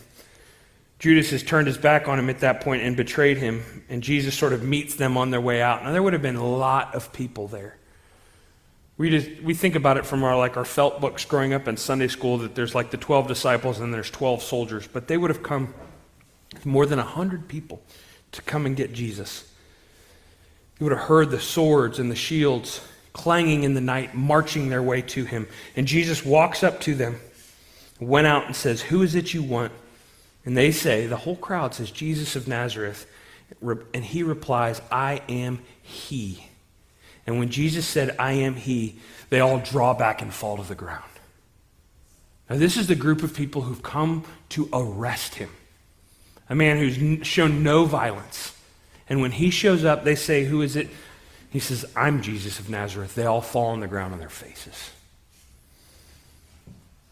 Judas 0.97 1.29
has 1.29 1.43
turned 1.43 1.67
his 1.67 1.77
back 1.77 2.07
on 2.07 2.17
him 2.17 2.31
at 2.31 2.39
that 2.39 2.61
point 2.61 2.81
and 2.81 2.97
betrayed 2.97 3.37
him, 3.37 3.83
and 3.87 4.01
Jesus 4.01 4.35
sort 4.35 4.51
of 4.51 4.63
meets 4.63 4.95
them 4.95 5.15
on 5.15 5.29
their 5.29 5.41
way 5.41 5.61
out. 5.61 5.83
Now, 5.83 5.91
there 5.91 6.01
would 6.01 6.13
have 6.13 6.23
been 6.23 6.37
a 6.37 6.47
lot 6.47 6.95
of 6.95 7.13
people 7.13 7.47
there. 7.47 7.77
We, 8.97 9.09
just, 9.09 9.41
we 9.41 9.53
think 9.53 9.75
about 9.75 9.97
it 9.97 10.05
from 10.05 10.23
our 10.23 10.37
like 10.37 10.55
our 10.55 10.65
felt 10.65 11.01
books 11.01 11.25
growing 11.25 11.53
up 11.53 11.67
in 11.67 11.77
Sunday 11.77 12.07
school 12.07 12.37
that 12.39 12.55
there's 12.55 12.75
like 12.75 12.91
the 12.91 12.97
12 12.97 13.27
disciples 13.27 13.79
and 13.79 13.93
there's 13.93 14.11
12 14.11 14.43
soldiers, 14.43 14.87
but 14.87 15.07
they 15.07 15.17
would 15.17 15.31
have 15.31 15.41
come 15.41 15.73
more 16.63 16.85
than 16.85 16.99
100 16.99 17.47
people 17.47 17.81
to 18.33 18.41
come 18.43 18.65
and 18.65 18.75
get 18.75 18.93
Jesus. 18.93 19.51
You 20.79 20.85
would 20.85 20.97
have 20.97 21.07
heard 21.07 21.31
the 21.31 21.39
swords 21.39 21.97
and 21.97 22.11
the 22.11 22.15
shields 22.15 22.81
clanging 23.13 23.63
in 23.63 23.73
the 23.73 23.81
night, 23.81 24.15
marching 24.15 24.69
their 24.69 24.83
way 24.83 25.01
to 25.01 25.25
him. 25.25 25.47
And 25.75 25.87
Jesus 25.87 26.25
walks 26.25 26.63
up 26.63 26.81
to 26.81 26.95
them, 26.95 27.19
went 27.99 28.27
out 28.27 28.45
and 28.45 28.55
says, 28.55 28.81
Who 28.81 29.01
is 29.01 29.15
it 29.15 29.33
you 29.33 29.43
want? 29.43 29.71
And 30.45 30.57
they 30.57 30.71
say, 30.71 31.07
the 31.07 31.17
whole 31.17 31.35
crowd 31.35 31.73
says, 31.73 31.89
Jesus 31.89 32.35
of 32.35 32.47
Nazareth. 32.47 33.09
And 33.61 34.03
he 34.03 34.23
replies, 34.23 34.81
I 34.91 35.21
am 35.29 35.61
he. 35.81 36.45
And 37.25 37.39
when 37.39 37.49
Jesus 37.49 37.85
said, 37.85 38.15
I 38.19 38.33
am 38.33 38.55
he, 38.55 38.99
they 39.29 39.39
all 39.39 39.59
draw 39.59 39.93
back 39.93 40.21
and 40.21 40.33
fall 40.33 40.57
to 40.57 40.63
the 40.63 40.75
ground. 40.75 41.03
Now, 42.49 42.57
this 42.57 42.77
is 42.77 42.87
the 42.87 42.95
group 42.95 43.23
of 43.23 43.35
people 43.35 43.61
who've 43.61 43.81
come 43.81 44.25
to 44.49 44.69
arrest 44.73 45.35
him. 45.35 45.49
A 46.49 46.55
man 46.55 46.77
who's 46.77 47.25
shown 47.25 47.63
no 47.63 47.85
violence. 47.85 48.57
And 49.07 49.21
when 49.21 49.31
he 49.31 49.49
shows 49.49 49.85
up, 49.85 50.03
they 50.03 50.15
say, 50.15 50.43
Who 50.43 50.61
is 50.61 50.75
it? 50.75 50.89
He 51.49 51.59
says, 51.59 51.85
I'm 51.95 52.21
Jesus 52.21 52.59
of 52.59 52.69
Nazareth. 52.69 53.15
They 53.15 53.25
all 53.25 53.41
fall 53.41 53.67
on 53.67 53.79
the 53.79 53.87
ground 53.87 54.13
on 54.13 54.19
their 54.19 54.29
faces. 54.29 54.91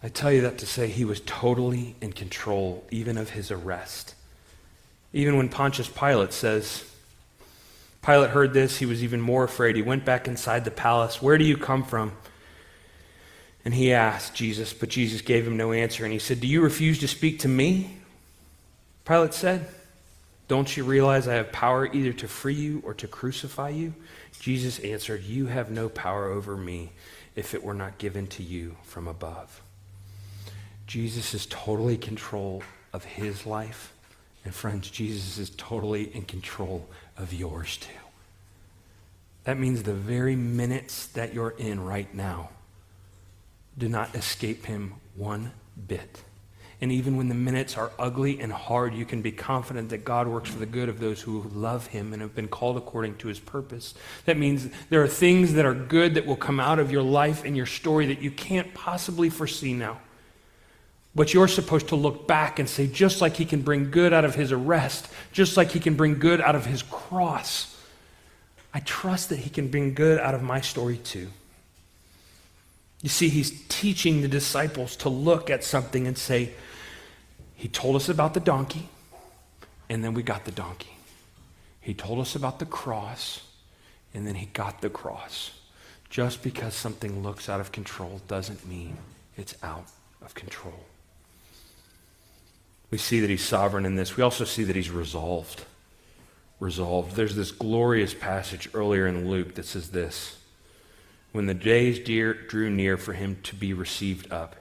I 0.03 0.09
tell 0.09 0.31
you 0.31 0.41
that 0.41 0.57
to 0.57 0.65
say 0.65 0.87
he 0.87 1.05
was 1.05 1.21
totally 1.21 1.95
in 2.01 2.11
control 2.11 2.83
even 2.89 3.17
of 3.17 3.29
his 3.29 3.51
arrest. 3.51 4.15
Even 5.13 5.37
when 5.37 5.47
Pontius 5.47 5.89
Pilate 5.89 6.33
says, 6.33 6.90
Pilate 8.01 8.31
heard 8.31 8.53
this, 8.53 8.77
he 8.77 8.85
was 8.85 9.03
even 9.03 9.21
more 9.21 9.43
afraid. 9.43 9.75
He 9.75 9.81
went 9.81 10.05
back 10.05 10.27
inside 10.27 10.65
the 10.65 10.71
palace. 10.71 11.21
Where 11.21 11.37
do 11.37 11.45
you 11.45 11.55
come 11.55 11.83
from? 11.83 12.13
And 13.63 13.75
he 13.75 13.93
asked 13.93 14.33
Jesus, 14.33 14.73
but 14.73 14.89
Jesus 14.89 15.21
gave 15.21 15.45
him 15.45 15.55
no 15.55 15.71
answer. 15.71 16.03
And 16.03 16.11
he 16.11 16.19
said, 16.19 16.39
Do 16.39 16.47
you 16.47 16.61
refuse 16.61 16.99
to 16.99 17.07
speak 17.07 17.39
to 17.39 17.47
me? 17.47 17.97
Pilate 19.05 19.35
said, 19.35 19.67
Don't 20.47 20.75
you 20.75 20.83
realize 20.83 21.27
I 21.27 21.35
have 21.35 21.51
power 21.51 21.85
either 21.85 22.13
to 22.13 22.27
free 22.27 22.55
you 22.55 22.81
or 22.83 22.95
to 22.95 23.07
crucify 23.07 23.69
you? 23.69 23.93
Jesus 24.39 24.79
answered, 24.79 25.21
You 25.23 25.45
have 25.45 25.69
no 25.69 25.87
power 25.87 26.25
over 26.25 26.57
me 26.57 26.91
if 27.35 27.53
it 27.53 27.63
were 27.63 27.75
not 27.75 27.99
given 27.99 28.25
to 28.27 28.43
you 28.43 28.77
from 28.83 29.07
above. 29.07 29.61
Jesus 30.87 31.35
is 31.35 31.45
totally 31.45 31.93
in 31.93 32.01
control 32.01 32.63
of 32.93 33.05
his 33.05 33.45
life. 33.45 33.93
And 34.43 34.53
friends, 34.53 34.89
Jesus 34.89 35.37
is 35.37 35.51
totally 35.51 36.13
in 36.15 36.23
control 36.23 36.89
of 37.17 37.33
yours 37.33 37.77
too. 37.77 37.89
That 39.43 39.57
means 39.57 39.83
the 39.83 39.93
very 39.93 40.35
minutes 40.35 41.07
that 41.07 41.33
you're 41.33 41.55
in 41.57 41.83
right 41.83 42.13
now 42.13 42.49
do 43.77 43.89
not 43.89 44.15
escape 44.15 44.65
him 44.65 44.95
one 45.15 45.51
bit. 45.87 46.23
And 46.81 46.91
even 46.91 47.15
when 47.15 47.29
the 47.29 47.35
minutes 47.35 47.77
are 47.77 47.91
ugly 47.99 48.39
and 48.39 48.51
hard, 48.51 48.95
you 48.95 49.05
can 49.05 49.21
be 49.21 49.31
confident 49.31 49.89
that 49.89 50.03
God 50.03 50.27
works 50.27 50.49
for 50.49 50.57
the 50.57 50.65
good 50.65 50.89
of 50.89 50.99
those 50.99 51.21
who 51.21 51.43
love 51.53 51.87
him 51.87 52.11
and 52.11 52.21
have 52.23 52.35
been 52.35 52.47
called 52.47 52.75
according 52.75 53.17
to 53.17 53.27
his 53.27 53.39
purpose. 53.39 53.93
That 54.25 54.37
means 54.37 54.67
there 54.89 55.03
are 55.03 55.07
things 55.07 55.53
that 55.53 55.65
are 55.65 55.75
good 55.75 56.15
that 56.15 56.25
will 56.25 56.35
come 56.35 56.59
out 56.59 56.79
of 56.79 56.91
your 56.91 57.03
life 57.03 57.45
and 57.45 57.55
your 57.55 57.67
story 57.67 58.07
that 58.07 58.21
you 58.21 58.31
can't 58.31 58.73
possibly 58.73 59.29
foresee 59.29 59.73
now. 59.73 59.99
But 61.13 61.33
you're 61.33 61.47
supposed 61.47 61.89
to 61.89 61.95
look 61.95 62.25
back 62.27 62.57
and 62.59 62.69
say, 62.69 62.87
just 62.87 63.19
like 63.19 63.35
he 63.35 63.45
can 63.45 63.61
bring 63.61 63.91
good 63.91 64.13
out 64.13 64.23
of 64.23 64.35
his 64.35 64.51
arrest, 64.51 65.09
just 65.33 65.57
like 65.57 65.71
he 65.71 65.79
can 65.79 65.95
bring 65.95 66.19
good 66.19 66.39
out 66.39 66.55
of 66.55 66.65
his 66.65 66.83
cross, 66.83 67.77
I 68.73 68.79
trust 68.79 69.29
that 69.29 69.39
he 69.39 69.49
can 69.49 69.67
bring 69.67 69.93
good 69.93 70.19
out 70.19 70.33
of 70.33 70.41
my 70.41 70.61
story 70.61 70.97
too. 70.97 71.27
You 73.01 73.09
see, 73.09 73.29
he's 73.29 73.65
teaching 73.67 74.21
the 74.21 74.27
disciples 74.27 74.95
to 74.97 75.09
look 75.09 75.49
at 75.49 75.63
something 75.63 76.07
and 76.07 76.17
say, 76.17 76.51
He 77.55 77.67
told 77.67 77.95
us 77.95 78.07
about 78.07 78.33
the 78.33 78.39
donkey, 78.39 78.87
and 79.89 80.03
then 80.03 80.13
we 80.13 80.23
got 80.23 80.45
the 80.45 80.51
donkey. 80.51 80.95
He 81.81 81.93
told 81.93 82.19
us 82.19 82.35
about 82.35 82.59
the 82.59 82.65
cross, 82.65 83.41
and 84.13 84.25
then 84.25 84.35
he 84.35 84.45
got 84.47 84.81
the 84.81 84.89
cross. 84.89 85.51
Just 86.09 86.43
because 86.43 86.75
something 86.75 87.23
looks 87.23 87.49
out 87.49 87.59
of 87.59 87.71
control 87.71 88.21
doesn't 88.27 88.67
mean 88.67 88.97
it's 89.35 89.55
out 89.63 89.85
of 90.21 90.35
control. 90.35 90.79
We 92.91 92.97
see 92.97 93.21
that 93.21 93.29
he's 93.29 93.43
sovereign 93.43 93.85
in 93.85 93.95
this. 93.95 94.17
We 94.17 94.23
also 94.23 94.43
see 94.43 94.65
that 94.65 94.75
he's 94.75 94.91
resolved. 94.91 95.63
Resolved. 96.59 97.15
There's 97.15 97.35
this 97.35 97.51
glorious 97.51 98.13
passage 98.13 98.69
earlier 98.73 99.07
in 99.07 99.29
Luke 99.29 99.55
that 99.55 99.65
says 99.65 99.91
this 99.91 100.37
when 101.31 101.45
the 101.45 101.53
days 101.53 101.99
dear, 101.99 102.33
drew 102.33 102.69
near 102.69 102.97
for 102.97 103.13
him 103.13 103.37
to 103.43 103.55
be 103.55 103.73
received 103.73 104.31
up, 104.31 104.57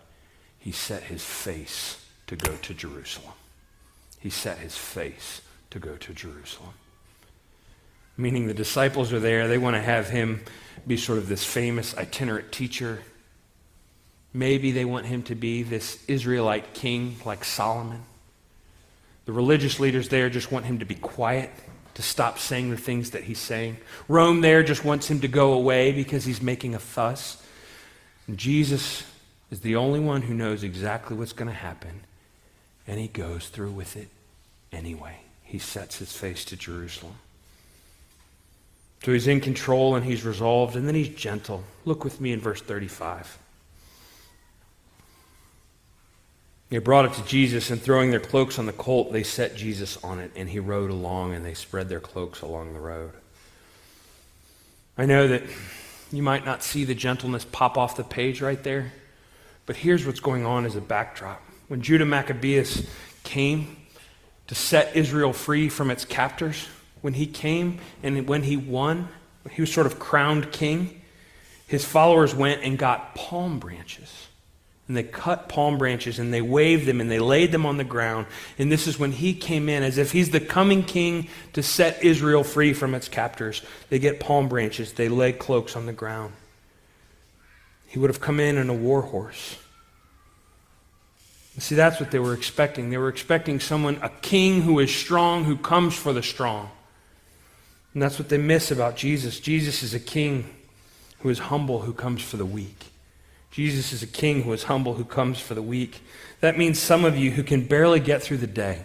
he 0.58 0.70
set 0.70 1.04
his 1.04 1.24
face 1.24 2.04
to 2.28 2.36
go 2.36 2.54
to 2.56 2.74
Jerusalem. 2.74 3.32
He 4.20 4.30
set 4.30 4.58
his 4.58 4.76
face 4.76 5.40
to 5.70 5.78
go 5.78 5.96
to 5.96 6.14
Jerusalem. 6.14 6.74
Meaning 8.16 8.46
the 8.46 8.54
disciples 8.54 9.12
are 9.12 9.20
there. 9.20 9.48
They 9.48 9.58
want 9.58 9.76
to 9.76 9.82
have 9.82 10.10
him 10.10 10.44
be 10.86 10.96
sort 10.96 11.18
of 11.18 11.28
this 11.28 11.44
famous 11.44 11.96
itinerant 11.96 12.52
teacher. 12.52 13.00
Maybe 14.32 14.70
they 14.70 14.84
want 14.84 15.06
him 15.06 15.22
to 15.24 15.34
be 15.34 15.62
this 15.62 16.04
Israelite 16.06 16.74
king 16.74 17.16
like 17.24 17.44
Solomon. 17.44 18.02
The 19.30 19.36
religious 19.36 19.78
leaders 19.78 20.08
there 20.08 20.28
just 20.28 20.50
want 20.50 20.66
him 20.66 20.80
to 20.80 20.84
be 20.84 20.96
quiet 20.96 21.52
to 21.94 22.02
stop 22.02 22.40
saying 22.40 22.70
the 22.70 22.76
things 22.76 23.12
that 23.12 23.22
he's 23.22 23.38
saying. 23.38 23.76
Rome 24.08 24.40
there 24.40 24.64
just 24.64 24.84
wants 24.84 25.08
him 25.08 25.20
to 25.20 25.28
go 25.28 25.52
away 25.52 25.92
because 25.92 26.24
he's 26.24 26.42
making 26.42 26.74
a 26.74 26.80
fuss. 26.80 27.40
And 28.26 28.36
Jesus 28.36 29.04
is 29.52 29.60
the 29.60 29.76
only 29.76 30.00
one 30.00 30.22
who 30.22 30.34
knows 30.34 30.64
exactly 30.64 31.16
what's 31.16 31.32
going 31.32 31.46
to 31.46 31.54
happen, 31.54 32.00
and 32.88 32.98
he 32.98 33.06
goes 33.06 33.48
through 33.48 33.70
with 33.70 33.96
it 33.96 34.08
anyway. 34.72 35.18
He 35.44 35.60
sets 35.60 35.98
his 35.98 36.12
face 36.12 36.44
to 36.46 36.56
Jerusalem. 36.56 37.14
So 39.04 39.12
he's 39.12 39.28
in 39.28 39.40
control 39.40 39.94
and 39.94 40.04
he's 40.04 40.24
resolved, 40.24 40.74
and 40.74 40.88
then 40.88 40.96
he's 40.96 41.10
gentle. 41.10 41.62
Look 41.84 42.02
with 42.02 42.20
me 42.20 42.32
in 42.32 42.40
verse 42.40 42.62
35. 42.62 43.38
They 46.70 46.78
brought 46.78 47.04
it 47.04 47.14
to 47.14 47.24
Jesus, 47.24 47.70
and 47.70 47.82
throwing 47.82 48.12
their 48.12 48.20
cloaks 48.20 48.56
on 48.56 48.66
the 48.66 48.72
colt, 48.72 49.12
they 49.12 49.24
set 49.24 49.56
Jesus 49.56 49.98
on 50.04 50.20
it, 50.20 50.30
and 50.36 50.48
he 50.48 50.60
rode 50.60 50.90
along, 50.90 51.34
and 51.34 51.44
they 51.44 51.54
spread 51.54 51.88
their 51.88 51.98
cloaks 51.98 52.42
along 52.42 52.74
the 52.74 52.80
road. 52.80 53.10
I 54.96 55.04
know 55.04 55.26
that 55.26 55.42
you 56.12 56.22
might 56.22 56.44
not 56.44 56.62
see 56.62 56.84
the 56.84 56.94
gentleness 56.94 57.44
pop 57.44 57.76
off 57.76 57.96
the 57.96 58.04
page 58.04 58.40
right 58.40 58.62
there, 58.62 58.92
but 59.66 59.76
here's 59.76 60.06
what's 60.06 60.20
going 60.20 60.46
on 60.46 60.64
as 60.64 60.76
a 60.76 60.80
backdrop. 60.80 61.42
When 61.66 61.82
Judah 61.82 62.06
Maccabeus 62.06 62.88
came 63.24 63.76
to 64.46 64.54
set 64.54 64.94
Israel 64.94 65.32
free 65.32 65.68
from 65.68 65.90
its 65.90 66.04
captors, 66.04 66.68
when 67.00 67.14
he 67.14 67.26
came 67.26 67.80
and 68.04 68.28
when 68.28 68.44
he 68.44 68.56
won, 68.56 69.08
he 69.50 69.60
was 69.60 69.72
sort 69.72 69.86
of 69.86 69.98
crowned 69.98 70.52
king, 70.52 71.02
his 71.66 71.84
followers 71.84 72.32
went 72.32 72.62
and 72.62 72.78
got 72.78 73.16
palm 73.16 73.58
branches 73.58 74.28
and 74.90 74.96
they 74.96 75.04
cut 75.04 75.48
palm 75.48 75.78
branches 75.78 76.18
and 76.18 76.34
they 76.34 76.42
waved 76.42 76.84
them 76.84 77.00
and 77.00 77.08
they 77.08 77.20
laid 77.20 77.52
them 77.52 77.64
on 77.64 77.76
the 77.76 77.84
ground. 77.84 78.26
And 78.58 78.72
this 78.72 78.88
is 78.88 78.98
when 78.98 79.12
he 79.12 79.34
came 79.34 79.68
in, 79.68 79.84
as 79.84 79.98
if 79.98 80.10
he's 80.10 80.30
the 80.30 80.40
coming 80.40 80.82
king 80.82 81.28
to 81.52 81.62
set 81.62 82.02
Israel 82.02 82.42
free 82.42 82.72
from 82.72 82.96
its 82.96 83.06
captors. 83.06 83.62
They 83.88 84.00
get 84.00 84.18
palm 84.18 84.48
branches, 84.48 84.94
they 84.94 85.08
lay 85.08 85.32
cloaks 85.32 85.76
on 85.76 85.86
the 85.86 85.92
ground. 85.92 86.32
He 87.86 88.00
would 88.00 88.10
have 88.10 88.20
come 88.20 88.40
in 88.40 88.58
on 88.58 88.68
a 88.68 88.74
war 88.74 89.02
horse. 89.02 89.58
See, 91.58 91.76
that's 91.76 92.00
what 92.00 92.10
they 92.10 92.18
were 92.18 92.34
expecting. 92.34 92.90
They 92.90 92.98
were 92.98 93.10
expecting 93.10 93.60
someone, 93.60 93.96
a 94.02 94.08
king 94.08 94.62
who 94.62 94.80
is 94.80 94.92
strong, 94.92 95.44
who 95.44 95.56
comes 95.56 95.94
for 95.94 96.12
the 96.12 96.24
strong. 96.24 96.68
And 97.94 98.02
that's 98.02 98.18
what 98.18 98.28
they 98.28 98.38
miss 98.38 98.72
about 98.72 98.96
Jesus. 98.96 99.38
Jesus 99.38 99.84
is 99.84 99.94
a 99.94 100.00
king 100.00 100.52
who 101.20 101.28
is 101.28 101.38
humble, 101.38 101.82
who 101.82 101.92
comes 101.92 102.22
for 102.22 102.38
the 102.38 102.44
weak. 102.44 102.89
Jesus 103.50 103.92
is 103.92 104.02
a 104.02 104.06
king 104.06 104.42
who 104.42 104.52
is 104.52 104.64
humble, 104.64 104.94
who 104.94 105.04
comes 105.04 105.40
for 105.40 105.54
the 105.54 105.62
weak. 105.62 106.02
That 106.40 106.56
means 106.56 106.78
some 106.78 107.04
of 107.04 107.16
you 107.16 107.32
who 107.32 107.42
can 107.42 107.64
barely 107.66 108.00
get 108.00 108.22
through 108.22 108.38
the 108.38 108.46
day, 108.46 108.84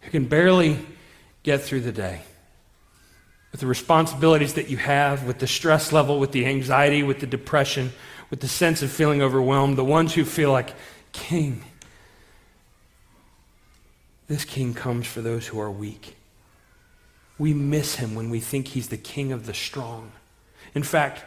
who 0.00 0.10
can 0.10 0.26
barely 0.26 0.78
get 1.42 1.62
through 1.62 1.80
the 1.80 1.92
day 1.92 2.20
with 3.50 3.60
the 3.60 3.66
responsibilities 3.66 4.54
that 4.54 4.68
you 4.68 4.76
have, 4.76 5.24
with 5.24 5.38
the 5.38 5.46
stress 5.46 5.92
level, 5.92 6.18
with 6.18 6.32
the 6.32 6.44
anxiety, 6.44 7.02
with 7.02 7.20
the 7.20 7.26
depression, 7.26 7.92
with 8.28 8.40
the 8.40 8.48
sense 8.48 8.82
of 8.82 8.90
feeling 8.90 9.22
overwhelmed, 9.22 9.78
the 9.78 9.84
ones 9.84 10.12
who 10.14 10.24
feel 10.24 10.50
like, 10.50 10.74
King, 11.12 11.62
this 14.26 14.44
king 14.44 14.74
comes 14.74 15.06
for 15.06 15.20
those 15.20 15.46
who 15.46 15.60
are 15.60 15.70
weak. 15.70 16.16
We 17.38 17.54
miss 17.54 17.96
him 17.96 18.14
when 18.14 18.30
we 18.30 18.40
think 18.40 18.68
he's 18.68 18.88
the 18.88 18.96
king 18.96 19.32
of 19.32 19.46
the 19.46 19.54
strong. 19.54 20.12
In 20.74 20.82
fact, 20.82 21.24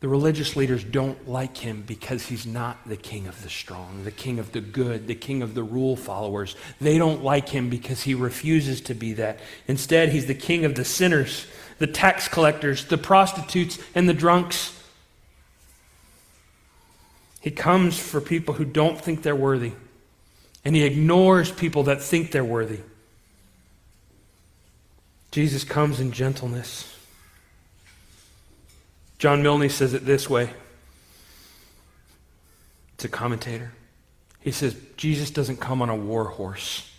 the 0.00 0.08
religious 0.08 0.56
leaders 0.56 0.84
don't 0.84 1.28
like 1.28 1.56
him 1.56 1.82
because 1.86 2.26
he's 2.26 2.44
not 2.44 2.86
the 2.86 2.96
king 2.96 3.26
of 3.26 3.42
the 3.42 3.48
strong, 3.48 4.04
the 4.04 4.10
king 4.10 4.38
of 4.38 4.52
the 4.52 4.60
good, 4.60 5.06
the 5.06 5.14
king 5.14 5.42
of 5.42 5.54
the 5.54 5.62
rule 5.62 5.96
followers. 5.96 6.54
They 6.80 6.98
don't 6.98 7.24
like 7.24 7.48
him 7.48 7.70
because 7.70 8.02
he 8.02 8.14
refuses 8.14 8.82
to 8.82 8.94
be 8.94 9.14
that. 9.14 9.40
Instead, 9.66 10.10
he's 10.10 10.26
the 10.26 10.34
king 10.34 10.66
of 10.66 10.74
the 10.74 10.84
sinners, 10.84 11.46
the 11.78 11.86
tax 11.86 12.28
collectors, 12.28 12.84
the 12.84 12.98
prostitutes, 12.98 13.78
and 13.94 14.06
the 14.06 14.14
drunks. 14.14 14.78
He 17.40 17.50
comes 17.50 17.98
for 17.98 18.20
people 18.20 18.54
who 18.54 18.66
don't 18.66 19.00
think 19.00 19.22
they're 19.22 19.34
worthy, 19.34 19.72
and 20.62 20.76
he 20.76 20.82
ignores 20.82 21.50
people 21.50 21.84
that 21.84 22.02
think 22.02 22.32
they're 22.32 22.44
worthy. 22.44 22.80
Jesus 25.30 25.64
comes 25.64 26.00
in 26.00 26.12
gentleness. 26.12 26.95
John 29.18 29.42
Milne 29.42 29.68
says 29.70 29.94
it 29.94 30.04
this 30.04 30.28
way. 30.28 30.50
It's 32.94 33.04
a 33.04 33.08
commentator. 33.08 33.72
He 34.40 34.52
says, 34.52 34.76
Jesus 34.96 35.30
doesn't 35.30 35.56
come 35.56 35.82
on 35.82 35.88
a 35.88 35.96
war 35.96 36.24
horse 36.24 36.90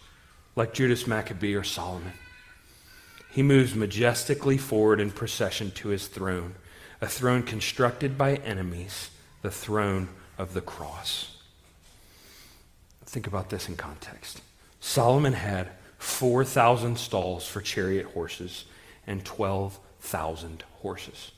like 0.56 0.73
Judas 0.73 1.08
Maccabee 1.08 1.56
or 1.56 1.63
Solomon. 1.63 2.13
He 3.32 3.43
moves 3.43 3.75
majestically 3.75 4.58
forward 4.58 4.99
in 4.99 5.12
procession 5.12 5.71
to 5.71 5.89
his 5.89 6.08
throne, 6.08 6.56
a 7.01 7.08
throne 7.08 7.43
constructed 7.43 8.17
by 8.17 8.36
enemies, 8.38 9.12
the 9.43 9.51
throne 9.51 10.10
of 10.38 10.53
the 10.53 10.62
cross. 10.62 11.38
Think 13.06 13.27
about 13.27 13.49
this 13.49 13.69
in 13.69 13.75
context. 13.75 14.41
Solomon 14.80 15.34
had 15.34 15.69
4,000 15.99 16.97
stalls 16.97 17.47
for 17.47 17.62
chariot 17.62 18.08
horses 18.08 18.65
and 19.06 19.23
12,000 19.23 20.63
horses. 20.82 21.32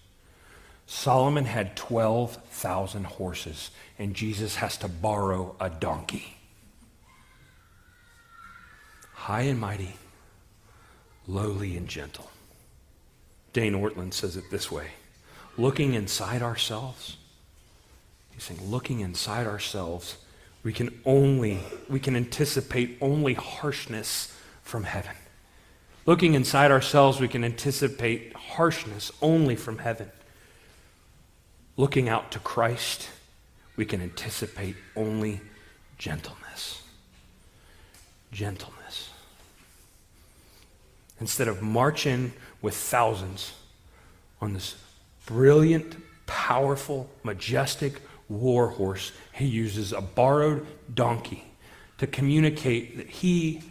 Solomon 0.92 1.46
had 1.46 1.76
12,000 1.76 3.06
horses, 3.06 3.70
and 4.00 4.16
Jesus 4.16 4.56
has 4.56 4.76
to 4.78 4.88
borrow 4.88 5.56
a 5.62 5.70
donkey. 5.70 6.36
High 9.14 9.44
and 9.44 9.60
mighty, 9.60 9.94
lowly 11.28 11.78
and 11.78 11.88
gentle. 11.88 12.32
Dane 13.54 13.76
Ortlund 13.76 14.16
says 14.16 14.36
it 14.36 14.46
this 14.50 14.72
way 14.72 14.88
looking 15.58 15.94
inside 15.94 16.42
ourselves, 16.42 17.18
he's 18.32 18.46
saying, 18.46 18.68
looking 18.68 19.02
inside 19.02 19.46
ourselves, 19.46 20.18
we 20.64 20.74
can 20.74 21.00
only, 21.06 21.60
we 21.88 22.00
can 22.00 22.16
anticipate 22.16 22.98
only 23.00 23.36
harshness 23.36 24.36
from 24.64 24.86
heaven. 24.86 25.16
Looking 26.08 26.34
inside 26.34 26.72
ourselves, 26.72 27.20
we 27.20 27.28
can 27.28 27.44
anticipate 27.44 28.34
harshness 28.34 29.12
only 29.22 29.56
from 29.56 29.78
heaven. 29.78 30.10
Looking 31.80 32.10
out 32.10 32.32
to 32.32 32.40
Christ, 32.40 33.08
we 33.78 33.86
can 33.86 34.02
anticipate 34.02 34.76
only 34.98 35.40
gentleness. 35.98 36.84
Gentleness. 38.34 39.12
Instead 41.22 41.48
of 41.48 41.62
marching 41.62 42.34
with 42.62 42.76
thousands 42.76 43.54
on 44.42 44.52
this 44.52 44.76
brilliant, 45.26 45.96
powerful, 46.26 47.10
majestic 47.24 48.02
war 48.28 48.72
horse, 48.72 49.14
he 49.32 49.46
uses 49.46 49.94
a 49.94 50.02
borrowed 50.02 50.68
donkey 50.94 51.46
to 51.98 52.08
communicate 52.08 52.98
that 52.98 53.08
he 53.08 53.64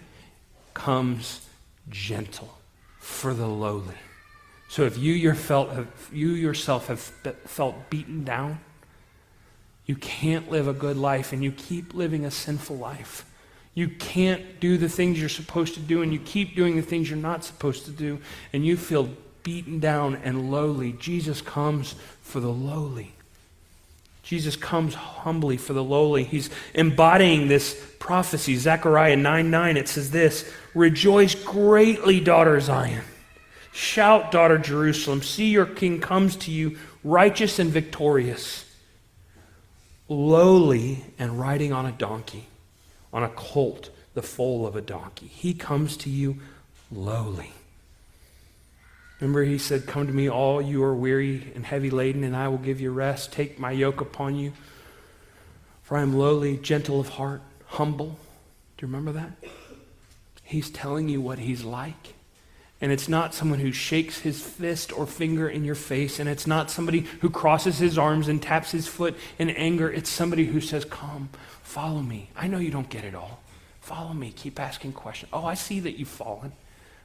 comes 0.72 1.46
gentle 1.90 2.56
for 3.00 3.34
the 3.34 3.48
lowly. 3.48 3.96
So 4.68 4.84
if 4.84 4.98
you, 4.98 5.14
yourself 5.14 6.86
have 6.88 7.00
felt 7.00 7.90
beaten 7.90 8.24
down, 8.24 8.60
you 9.86 9.96
can't 9.96 10.50
live 10.50 10.68
a 10.68 10.74
good 10.74 10.98
life 10.98 11.32
and 11.32 11.42
you 11.42 11.50
keep 11.50 11.94
living 11.94 12.26
a 12.26 12.30
sinful 12.30 12.76
life. 12.76 13.24
You 13.72 13.88
can't 13.88 14.60
do 14.60 14.76
the 14.76 14.88
things 14.88 15.18
you're 15.18 15.30
supposed 15.30 15.74
to 15.74 15.80
do 15.80 16.02
and 16.02 16.12
you 16.12 16.18
keep 16.18 16.54
doing 16.54 16.76
the 16.76 16.82
things 16.82 17.08
you're 17.08 17.18
not 17.18 17.44
supposed 17.44 17.86
to 17.86 17.90
do 17.90 18.20
and 18.52 18.66
you 18.66 18.76
feel 18.76 19.08
beaten 19.42 19.80
down 19.80 20.16
and 20.16 20.50
lowly. 20.50 20.92
Jesus 20.92 21.40
comes 21.40 21.94
for 22.20 22.40
the 22.40 22.50
lowly. 22.50 23.12
Jesus 24.22 24.56
comes 24.56 24.94
humbly 24.94 25.56
for 25.56 25.72
the 25.72 25.82
lowly. 25.82 26.24
He's 26.24 26.50
embodying 26.74 27.48
this 27.48 27.82
prophecy. 27.98 28.56
Zechariah 28.56 29.16
9 29.16 29.50
9, 29.50 29.76
it 29.78 29.88
says 29.88 30.10
this 30.10 30.52
Rejoice 30.74 31.34
greatly, 31.34 32.20
daughter 32.20 32.60
Zion. 32.60 33.04
Shout, 33.78 34.32
daughter 34.32 34.58
Jerusalem. 34.58 35.22
See, 35.22 35.50
your 35.50 35.64
king 35.64 36.00
comes 36.00 36.34
to 36.38 36.50
you, 36.50 36.78
righteous 37.04 37.60
and 37.60 37.70
victorious, 37.70 38.64
lowly 40.08 41.04
and 41.16 41.38
riding 41.38 41.72
on 41.72 41.86
a 41.86 41.92
donkey, 41.92 42.48
on 43.12 43.22
a 43.22 43.28
colt, 43.28 43.90
the 44.14 44.20
foal 44.20 44.66
of 44.66 44.74
a 44.74 44.80
donkey. 44.80 45.28
He 45.28 45.54
comes 45.54 45.96
to 45.98 46.10
you 46.10 46.38
lowly. 46.90 47.52
Remember, 49.20 49.44
he 49.44 49.58
said, 49.58 49.86
Come 49.86 50.08
to 50.08 50.12
me, 50.12 50.28
all 50.28 50.60
you 50.60 50.82
are 50.82 50.96
weary 50.96 51.52
and 51.54 51.64
heavy 51.64 51.90
laden, 51.90 52.24
and 52.24 52.34
I 52.34 52.48
will 52.48 52.58
give 52.58 52.80
you 52.80 52.90
rest. 52.90 53.30
Take 53.30 53.60
my 53.60 53.70
yoke 53.70 54.00
upon 54.00 54.34
you. 54.34 54.54
For 55.84 55.96
I 55.96 56.02
am 56.02 56.18
lowly, 56.18 56.56
gentle 56.56 56.98
of 56.98 57.10
heart, 57.10 57.42
humble. 57.66 58.18
Do 58.76 58.86
you 58.86 58.88
remember 58.88 59.12
that? 59.12 59.34
He's 60.42 60.68
telling 60.68 61.08
you 61.08 61.20
what 61.20 61.38
he's 61.38 61.62
like. 61.62 62.14
And 62.80 62.92
it's 62.92 63.08
not 63.08 63.34
someone 63.34 63.58
who 63.58 63.72
shakes 63.72 64.20
his 64.20 64.40
fist 64.40 64.96
or 64.96 65.06
finger 65.06 65.48
in 65.48 65.64
your 65.64 65.74
face. 65.74 66.20
And 66.20 66.28
it's 66.28 66.46
not 66.46 66.70
somebody 66.70 67.00
who 67.20 67.30
crosses 67.30 67.78
his 67.78 67.98
arms 67.98 68.28
and 68.28 68.40
taps 68.40 68.70
his 68.70 68.86
foot 68.86 69.16
in 69.38 69.50
anger. 69.50 69.90
It's 69.90 70.08
somebody 70.08 70.46
who 70.46 70.60
says, 70.60 70.84
Come, 70.84 71.30
follow 71.62 72.00
me. 72.00 72.30
I 72.36 72.46
know 72.46 72.58
you 72.58 72.70
don't 72.70 72.88
get 72.88 73.04
it 73.04 73.14
all. 73.14 73.40
Follow 73.80 74.12
me. 74.12 74.32
Keep 74.34 74.60
asking 74.60 74.92
questions. 74.92 75.30
Oh, 75.32 75.44
I 75.44 75.54
see 75.54 75.80
that 75.80 75.98
you've 75.98 76.08
fallen. 76.08 76.52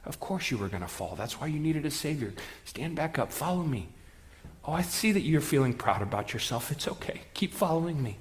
Of 0.04 0.20
course 0.20 0.50
you 0.50 0.58
were 0.58 0.68
going 0.68 0.82
to 0.82 0.88
fall. 0.88 1.16
That's 1.16 1.40
why 1.40 1.46
you 1.48 1.58
needed 1.58 1.86
a 1.86 1.90
Savior. 1.90 2.32
Stand 2.64 2.94
back 2.94 3.18
up. 3.18 3.32
Follow 3.32 3.62
me. 3.62 3.88
Oh, 4.66 4.72
I 4.72 4.82
see 4.82 5.12
that 5.12 5.22
you're 5.22 5.40
feeling 5.40 5.74
proud 5.74 6.02
about 6.02 6.32
yourself. 6.32 6.70
It's 6.70 6.86
okay. 6.86 7.22
Keep 7.34 7.52
following 7.52 8.02
me. 8.02 8.18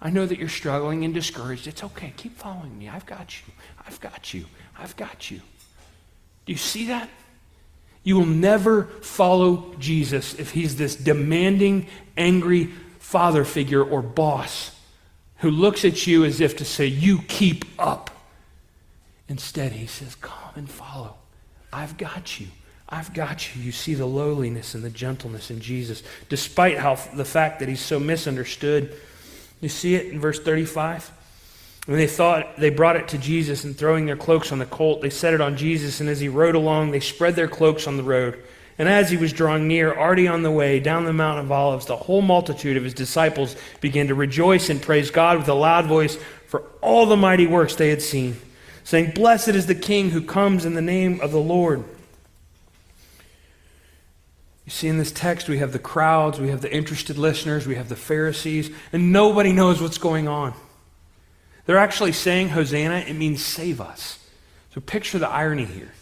I 0.00 0.10
know 0.10 0.26
that 0.26 0.38
you're 0.38 0.48
struggling 0.48 1.04
and 1.04 1.14
discouraged. 1.14 1.66
It's 1.66 1.82
okay. 1.82 2.12
Keep 2.16 2.36
following 2.36 2.78
me. 2.78 2.88
I've 2.88 3.06
got 3.06 3.40
you. 3.40 3.52
I've 3.86 4.00
got 4.00 4.34
you. 4.34 4.44
I've 4.78 4.96
got 4.96 5.30
you. 5.30 5.40
Do 6.46 6.52
you 6.52 6.58
see 6.58 6.86
that? 6.86 7.10
You 8.02 8.16
will 8.16 8.26
never 8.26 8.84
follow 8.84 9.74
Jesus 9.78 10.34
if 10.34 10.52
he's 10.52 10.76
this 10.76 10.94
demanding, 10.94 11.88
angry 12.16 12.66
father 13.00 13.44
figure 13.44 13.82
or 13.82 14.00
boss 14.00 14.70
who 15.38 15.50
looks 15.50 15.84
at 15.84 16.06
you 16.06 16.24
as 16.24 16.40
if 16.40 16.56
to 16.56 16.64
say, 16.64 16.86
You 16.86 17.20
keep 17.22 17.64
up. 17.78 18.10
Instead, 19.28 19.72
he 19.72 19.86
says, 19.86 20.14
Come 20.14 20.52
and 20.54 20.70
follow. 20.70 21.16
I've 21.72 21.96
got 21.96 22.40
you. 22.40 22.46
I've 22.88 23.12
got 23.12 23.54
you. 23.54 23.62
You 23.62 23.72
see 23.72 23.94
the 23.94 24.06
lowliness 24.06 24.74
and 24.74 24.84
the 24.84 24.90
gentleness 24.90 25.50
in 25.50 25.60
Jesus, 25.60 26.02
despite 26.28 26.78
how 26.78 26.94
the 27.14 27.24
fact 27.24 27.58
that 27.58 27.68
he's 27.68 27.80
so 27.80 27.98
misunderstood. 27.98 28.94
You 29.60 29.68
see 29.68 29.96
it 29.96 30.12
in 30.12 30.20
verse 30.20 30.38
35? 30.38 31.10
When 31.86 31.98
they 31.98 32.06
thought 32.06 32.56
they 32.56 32.70
brought 32.70 32.96
it 32.96 33.08
to 33.08 33.18
Jesus 33.18 33.64
and 33.64 33.76
throwing 33.76 34.06
their 34.06 34.16
cloaks 34.16 34.52
on 34.52 34.58
the 34.58 34.66
colt, 34.66 35.02
they 35.02 35.10
set 35.10 35.34
it 35.34 35.40
on 35.40 35.56
Jesus, 35.56 36.00
and 36.00 36.08
as 36.08 36.20
he 36.20 36.28
rode 36.28 36.54
along, 36.54 36.90
they 36.90 37.00
spread 37.00 37.36
their 37.36 37.48
cloaks 37.48 37.86
on 37.86 37.96
the 37.96 38.02
road. 38.02 38.42
And 38.78 38.88
as 38.88 39.08
he 39.08 39.16
was 39.16 39.32
drawing 39.32 39.66
near, 39.68 39.96
already 39.96 40.28
on 40.28 40.42
the 40.42 40.50
way 40.50 40.80
down 40.80 41.04
the 41.04 41.12
Mount 41.12 41.38
of 41.38 41.50
Olives, 41.50 41.86
the 41.86 41.96
whole 41.96 42.22
multitude 42.22 42.76
of 42.76 42.84
his 42.84 42.92
disciples 42.92 43.56
began 43.80 44.08
to 44.08 44.14
rejoice 44.14 44.68
and 44.68 44.82
praise 44.82 45.10
God 45.10 45.38
with 45.38 45.48
a 45.48 45.54
loud 45.54 45.86
voice 45.86 46.18
for 46.46 46.64
all 46.82 47.06
the 47.06 47.16
mighty 47.16 47.46
works 47.46 47.74
they 47.74 47.88
had 47.88 48.02
seen 48.02 48.36
saying, 48.86 49.10
Blessed 49.10 49.48
is 49.48 49.66
the 49.66 49.74
King 49.74 50.10
who 50.10 50.22
comes 50.22 50.64
in 50.64 50.74
the 50.74 50.80
name 50.80 51.20
of 51.20 51.32
the 51.32 51.40
Lord. 51.40 51.82
You 54.64 54.70
see, 54.70 54.86
in 54.86 54.96
this 54.96 55.10
text, 55.10 55.48
we 55.48 55.58
have 55.58 55.72
the 55.72 55.80
crowds, 55.80 56.38
we 56.38 56.50
have 56.50 56.60
the 56.60 56.72
interested 56.72 57.18
listeners, 57.18 57.66
we 57.66 57.74
have 57.74 57.88
the 57.88 57.96
Pharisees, 57.96 58.70
and 58.92 59.12
nobody 59.12 59.52
knows 59.52 59.82
what's 59.82 59.98
going 59.98 60.28
on. 60.28 60.54
They're 61.66 61.78
actually 61.78 62.12
saying, 62.12 62.50
Hosanna, 62.50 62.98
it 62.98 63.14
means 63.14 63.44
save 63.44 63.80
us. 63.80 64.18
So 64.72 64.80
picture 64.80 65.18
the 65.18 65.28
irony 65.28 65.64
here. 65.64 65.92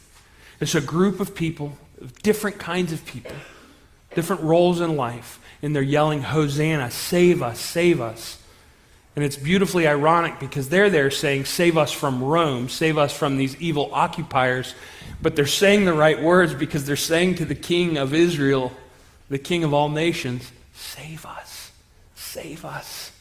It's 0.61 0.75
a 0.75 0.81
group 0.81 1.21
of 1.21 1.35
people, 1.35 1.77
different 2.23 2.59
kinds 2.59 2.93
of 2.93 3.05
people, 3.05 3.35
different 4.15 4.43
roles 4.43 4.81
in 4.81 4.97
life, 4.97 5.41
and 5.63 5.75
they're 5.75 5.83
yelling, 5.83 6.23
Hosanna, 6.23 6.91
save 6.91 7.43
us, 7.43 7.59
save 7.59 8.01
us. 8.01 8.41
And 9.17 9.25
it's 9.25 9.37
beautifully 9.37 9.87
ironic 9.87 10.41
because 10.41 10.69
they're 10.69 10.91
there 10.91 11.11
saying, 11.11 11.45
Save 11.45 11.79
us 11.79 11.93
from 11.93 12.23
Rome, 12.23 12.69
save 12.69 12.99
us 12.99 13.17
from 13.17 13.37
these 13.37 13.57
evil 13.61 13.91
occupiers. 13.93 14.75
But 15.23 15.37
they're 15.37 15.47
saying 15.47 15.85
the 15.85 15.93
right 15.95 16.21
words 16.21 16.53
because 16.53 16.85
they're 16.85 16.97
saying 16.97 17.37
to 17.37 17.45
the 17.45 17.55
king 17.55 17.97
of 17.97 18.13
Israel, 18.13 18.73
the 19.29 19.39
king 19.39 19.63
of 19.63 19.73
all 19.73 19.89
nations, 19.89 20.51
Save 20.75 21.25
us, 21.25 21.71
save 22.17 22.65
us. 22.65 23.13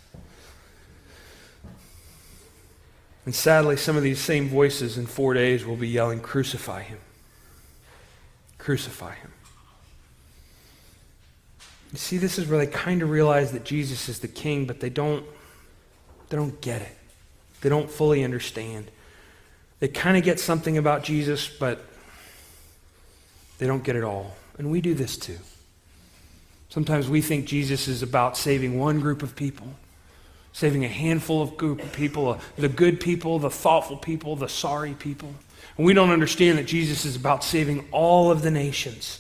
And 3.26 3.34
sadly, 3.34 3.78
some 3.78 3.96
of 3.96 4.04
these 4.04 4.20
same 4.20 4.50
voices 4.50 4.98
in 4.98 5.06
four 5.06 5.34
days 5.34 5.66
will 5.66 5.78
be 5.78 5.88
yelling, 5.88 6.20
Crucify 6.20 6.82
him. 6.82 7.00
Crucify 8.58 9.16
him. 9.16 9.32
You 11.92 12.00
see, 12.00 12.18
this 12.18 12.40
is 12.40 12.48
where 12.48 12.58
they 12.58 12.72
kind 12.72 13.02
of 13.02 13.10
realize 13.10 13.52
that 13.52 13.64
Jesus 13.64 14.10
is 14.10 14.20
the 14.20 14.28
king, 14.28 14.66
but 14.66 14.80
they 14.80 14.90
don't 14.90 15.26
they 16.30 16.38
don't 16.38 16.60
get 16.62 16.82
it. 16.82 16.98
They 17.62 17.70
don't 17.70 17.90
fully 17.92 18.24
understand. 18.24 18.90
They 19.80 19.88
kind 19.88 20.18
of 20.18 20.24
get 20.24 20.40
something 20.40 20.80
about 20.80 21.04
Jesus, 21.04 21.48
but 21.48 21.86
they 23.60 23.68
don't 23.68 23.84
get 23.84 23.96
it 23.96 24.04
all. 24.04 24.36
And 24.58 24.72
we 24.72 24.82
do 24.82 24.96
this 24.96 25.16
too. 25.16 25.38
Sometimes 26.70 27.08
we 27.08 27.22
think 27.22 27.46
Jesus 27.46 27.88
is 27.88 28.02
about 28.02 28.36
saving 28.36 28.80
one 28.80 29.00
group 29.00 29.22
of 29.22 29.36
people, 29.36 29.68
saving 30.54 30.86
a 30.86 30.88
handful 30.88 31.42
of 31.42 31.58
group 31.58 31.84
of 31.84 31.92
people, 31.92 32.30
uh, 32.30 32.40
the 32.56 32.70
good 32.70 33.00
people, 33.00 33.40
the 33.40 33.50
thoughtful 33.50 33.98
people, 33.98 34.36
the 34.36 34.48
sorry 34.48 34.94
people. 34.94 35.34
And 35.78 35.86
we 35.86 35.94
don't 35.94 36.12
understand 36.12 36.60
that 36.60 36.68
Jesus 36.68 37.06
is 37.06 37.16
about 37.16 37.44
saving 37.44 37.88
all 37.92 38.32
of 38.32 38.44
the 38.44 38.52
nations. 38.52 39.20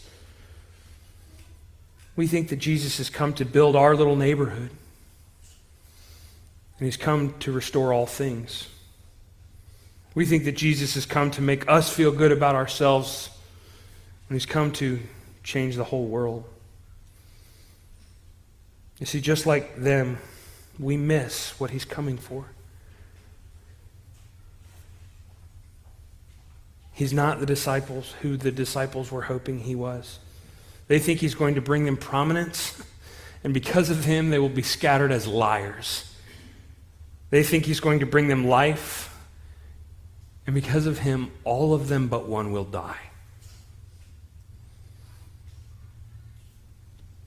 We 2.16 2.28
think 2.28 2.50
that 2.50 2.58
Jesus 2.58 3.00
has 3.00 3.10
come 3.10 3.34
to 3.34 3.46
build 3.46 3.76
our 3.76 3.96
little 3.96 4.16
neighborhood. 4.16 4.70
And 6.78 6.86
he's 6.86 6.98
come 6.98 7.34
to 7.40 7.52
restore 7.52 7.92
all 7.92 8.06
things. 8.06 8.70
We 10.14 10.26
think 10.26 10.46
that 10.46 10.52
Jesus 10.52 10.94
has 10.94 11.08
come 11.08 11.32
to 11.32 11.42
make 11.42 11.68
us 11.68 11.90
feel 11.92 12.12
good 12.12 12.32
about 12.32 12.54
ourselves, 12.54 13.32
and 14.30 14.36
he's 14.36 14.46
come 14.46 14.72
to 14.74 15.00
change 15.44 15.76
the 15.76 15.84
whole 15.84 16.06
world. 16.06 16.44
You 19.00 19.08
see, 19.08 19.22
just 19.22 19.48
like 19.48 19.76
them, 19.76 20.20
we 20.80 20.98
miss 20.98 21.60
what 21.60 21.70
he's 21.70 21.86
coming 21.86 22.18
for. 22.18 22.46
He's 26.94 27.14
not 27.14 27.40
the 27.40 27.46
disciples 27.46 28.14
who 28.22 28.38
the 28.38 28.52
disciples 28.52 29.12
were 29.12 29.24
hoping 29.24 29.60
he 29.60 29.76
was. 29.76 30.20
They 30.88 31.00
think 31.00 31.20
he's 31.20 31.36
going 31.36 31.56
to 31.56 31.62
bring 31.62 31.86
them 31.86 31.98
prominence 31.98 32.82
and 33.44 33.54
because 33.54 33.90
of 33.90 34.06
him, 34.06 34.30
they 34.30 34.40
will 34.40 34.50
be 34.50 34.62
scattered 34.62 35.12
as 35.12 35.28
liars. 35.28 36.10
They 37.30 37.44
think 37.44 37.66
he's 37.66 37.80
going 37.80 38.00
to 38.00 38.06
bring 38.06 38.28
them 38.28 38.48
life, 38.48 39.16
and 40.48 40.54
because 40.54 40.86
of 40.86 41.00
him, 41.00 41.32
all 41.44 41.74
of 41.74 41.90
them 41.90 42.08
but 42.08 42.28
one 42.28 42.52
will 42.52 42.64
die. 42.64 43.00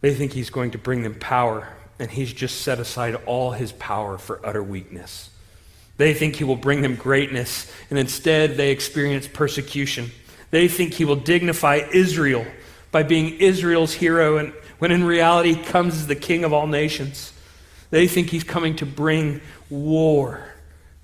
They 0.01 0.15
think 0.15 0.33
he's 0.33 0.51
going 0.51 0.71
to 0.71 0.79
bring 0.79 1.03
them 1.03 1.17
power, 1.17 1.76
and 1.99 2.11
he's 2.11 2.33
just 2.33 2.61
set 2.61 2.79
aside 2.79 3.15
all 3.27 3.53
his 3.53 3.73
power 3.73 4.19
for 4.19 4.45
utter 4.45 4.63
weakness. 4.63 5.31
They 5.97 6.13
think 6.13 6.37
he 6.37 6.45
will 6.45 6.57
bring 6.57 6.83
them 6.83 6.95
greatness, 6.95 7.73
and 7.89 7.99
instead 7.99 8.57
they 8.57 8.71
experience 8.71 9.27
persecution. 9.27 10.11
They 10.51 10.69
think 10.69 10.95
he 10.95 11.05
will 11.05 11.17
dignify 11.17 11.89
Israel 11.93 12.47
by 12.93 13.03
being 13.03 13.41
Israel's 13.41 13.95
hero, 13.95 14.37
and 14.37 14.53
when 14.79 14.93
in 14.93 15.05
reality 15.05 15.55
he 15.55 15.63
comes 15.63 15.95
as 15.95 16.07
the 16.07 16.15
king 16.15 16.45
of 16.45 16.53
all 16.53 16.67
nations. 16.67 17.33
They 17.91 18.07
think 18.09 18.29
he's 18.29 18.45
coming 18.45 18.77
to 18.77 18.87
bring 18.87 19.41
war, 19.71 20.45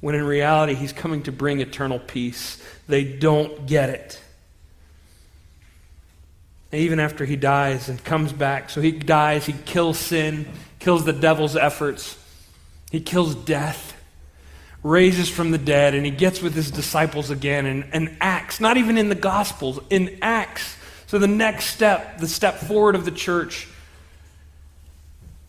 when 0.01 0.15
in 0.15 0.25
reality 0.25 0.75
he's 0.75 0.93
coming 0.93 1.23
to 1.25 1.33
bring 1.33 1.61
eternal 1.61 1.99
peace. 1.99 2.63
They 2.87 3.05
don't 3.05 3.67
get 3.67 3.89
it. 3.91 4.21
even 6.73 7.01
after 7.01 7.25
he 7.25 7.37
dies 7.37 7.89
and 7.89 8.03
comes 8.03 8.33
back, 8.33 8.71
so 8.71 8.81
he 8.81 8.93
dies, 8.93 9.47
he 9.47 9.53
kills 9.65 9.99
sin, 9.99 10.47
kills 10.83 11.05
the 11.05 11.13
devil's 11.13 11.57
efforts, 11.57 12.19
he 12.91 13.01
kills 13.01 13.35
death 13.35 13.93
raises 14.83 15.29
from 15.29 15.51
the 15.51 15.59
dead 15.59 15.95
and 15.95 16.05
he 16.05 16.11
gets 16.11 16.43
with 16.43 16.55
his 16.55 16.71
disciples 16.71 17.31
again 17.31 17.67
and, 17.67 17.85
and 17.93 18.17
acts, 18.21 18.61
not 18.61 18.77
even 18.77 18.99
in 18.99 19.09
the 19.09 19.15
Gospels, 19.15 19.79
in 19.91 20.19
Acts. 20.23 20.77
So 21.07 21.19
the 21.19 21.29
next 21.29 21.67
step, 21.67 22.19
the 22.19 22.29
step 22.29 22.57
forward 22.57 22.95
of 22.95 23.05
the 23.05 23.11
church, 23.11 23.69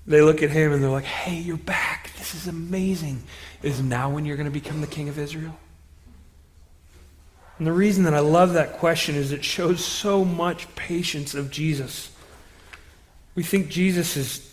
they 0.06 0.22
look 0.22 0.44
at 0.44 0.50
him 0.50 0.72
and 0.72 0.84
they're 0.84 0.90
like, 0.90 1.06
hey, 1.06 1.38
you're 1.38 1.58
back. 1.58 2.12
This 2.18 2.36
is 2.36 2.48
amazing. 2.48 3.24
Is 3.62 3.82
now 3.82 4.10
when 4.10 4.26
you're 4.26 4.36
going 4.36 4.46
to 4.46 4.52
become 4.52 4.82
the 4.82 4.88
king 4.88 5.10
of 5.10 5.18
Israel? 5.18 5.58
And 7.58 7.66
the 7.66 7.72
reason 7.72 8.04
that 8.04 8.14
I 8.14 8.20
love 8.20 8.54
that 8.54 8.74
question 8.74 9.16
is 9.16 9.32
it 9.32 9.46
shows 9.46 9.84
so 9.84 10.26
much 10.26 10.74
patience 10.76 11.34
of 11.34 11.50
Jesus. 11.50 12.12
We 13.36 13.44
think 13.44 13.70
Jesus 13.70 14.18
is 14.18 14.53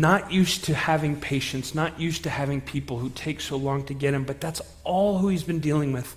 not 0.00 0.30
used 0.30 0.64
to 0.64 0.74
having 0.74 1.16
patience, 1.16 1.74
not 1.74 1.98
used 1.98 2.24
to 2.24 2.30
having 2.30 2.60
people 2.60 2.98
who 2.98 3.08
take 3.10 3.40
so 3.40 3.56
long 3.56 3.82
to 3.84 3.94
get 3.94 4.12
him, 4.12 4.24
but 4.24 4.40
that's 4.40 4.60
all 4.84 5.18
who 5.18 5.28
he's 5.28 5.42
been 5.42 5.60
dealing 5.60 5.92
with. 5.92 6.14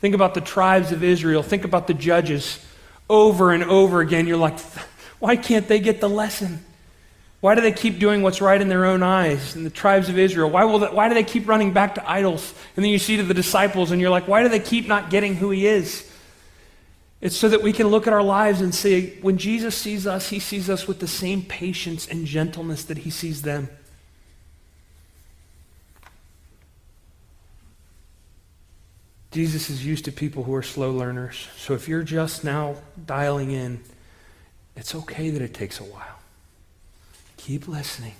Think 0.00 0.14
about 0.14 0.34
the 0.34 0.40
tribes 0.40 0.90
of 0.90 1.04
Israel, 1.04 1.42
think 1.42 1.64
about 1.64 1.86
the 1.86 1.94
judges. 1.94 2.58
Over 3.08 3.52
and 3.52 3.62
over 3.64 4.00
again, 4.00 4.26
you're 4.26 4.36
like, 4.36 4.58
why 5.18 5.36
can't 5.36 5.68
they 5.68 5.78
get 5.78 6.00
the 6.00 6.08
lesson? 6.08 6.64
Why 7.40 7.54
do 7.54 7.60
they 7.60 7.72
keep 7.72 7.98
doing 7.98 8.22
what's 8.22 8.40
right 8.40 8.60
in 8.60 8.68
their 8.68 8.84
own 8.84 9.02
eyes? 9.02 9.54
And 9.54 9.66
the 9.66 9.70
tribes 9.70 10.08
of 10.08 10.18
Israel, 10.18 10.50
why, 10.50 10.64
will 10.64 10.78
they, 10.78 10.86
why 10.86 11.08
do 11.08 11.14
they 11.14 11.24
keep 11.24 11.48
running 11.48 11.72
back 11.72 11.96
to 11.96 12.10
idols? 12.10 12.54
And 12.76 12.84
then 12.84 12.90
you 12.90 12.98
see 12.98 13.16
to 13.18 13.22
the 13.22 13.34
disciples, 13.34 13.90
and 13.90 14.00
you're 14.00 14.10
like, 14.10 14.28
why 14.28 14.42
do 14.42 14.48
they 14.48 14.60
keep 14.60 14.86
not 14.88 15.10
getting 15.10 15.34
who 15.36 15.50
he 15.50 15.66
is? 15.66 16.08
It's 17.22 17.36
so 17.36 17.48
that 17.48 17.62
we 17.62 17.72
can 17.72 17.86
look 17.86 18.08
at 18.08 18.12
our 18.12 18.22
lives 18.22 18.60
and 18.60 18.74
say, 18.74 19.16
when 19.20 19.38
Jesus 19.38 19.76
sees 19.76 20.08
us, 20.08 20.30
he 20.30 20.40
sees 20.40 20.68
us 20.68 20.88
with 20.88 20.98
the 20.98 21.06
same 21.06 21.42
patience 21.42 22.08
and 22.08 22.26
gentleness 22.26 22.84
that 22.86 22.98
he 22.98 23.10
sees 23.10 23.42
them. 23.42 23.68
Jesus 29.30 29.70
is 29.70 29.86
used 29.86 30.04
to 30.06 30.12
people 30.12 30.42
who 30.42 30.54
are 30.54 30.64
slow 30.64 30.90
learners. 30.90 31.46
So 31.56 31.74
if 31.74 31.88
you're 31.88 32.02
just 32.02 32.42
now 32.42 32.74
dialing 33.06 33.52
in, 33.52 33.80
it's 34.74 34.94
okay 34.94 35.30
that 35.30 35.40
it 35.40 35.54
takes 35.54 35.78
a 35.78 35.84
while. 35.84 36.18
Keep 37.36 37.68
listening. 37.68 38.14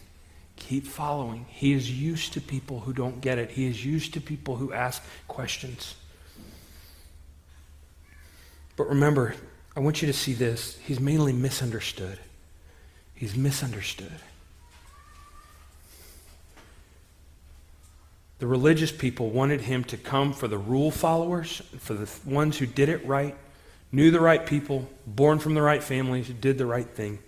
Keep 0.55 0.87
following. 0.87 1.47
He 1.49 1.73
is 1.73 1.91
used 1.91 2.35
to 2.35 2.41
people 2.41 2.81
who 2.81 2.93
don't 2.93 3.21
get 3.21 3.39
it. 3.39 3.51
He 3.51 3.67
is 3.67 3.85
used 3.85 4.15
to 4.15 4.21
people 4.21 4.57
who 4.57 4.73
ask 4.73 5.03
questions. 5.27 5.97
But 8.77 8.89
remember, 8.89 9.35
I 9.77 9.81
want 9.81 10.03
you 10.03 10.07
to 10.07 10.13
see 10.13 10.33
this. 10.33 10.79
He's 10.85 11.01
mainly 11.01 11.33
misunderstood. 11.33 12.19
He's 13.15 13.37
misunderstood. 13.37 14.21
The 18.39 18.47
religious 18.47 18.91
people 18.91 19.31
wanted 19.31 19.61
him 19.61 19.85
to 19.85 19.97
come 19.97 20.33
for 20.33 20.49
the 20.49 20.59
rule 20.59 20.91
followers, 20.91 21.63
for 21.79 21.95
the 21.95 22.11
ones 22.25 22.59
who 22.59 22.67
did 22.67 22.89
it 22.89 23.07
right, 23.07 23.37
knew 23.93 24.11
the 24.11 24.21
right 24.21 24.45
people, 24.45 24.89
born 25.07 25.39
from 25.39 25.55
the 25.55 25.63
right 25.63 25.83
families, 25.83 26.29
did 26.29 26.59
the 26.59 26.67
right 26.67 26.89
thing. 26.89 27.21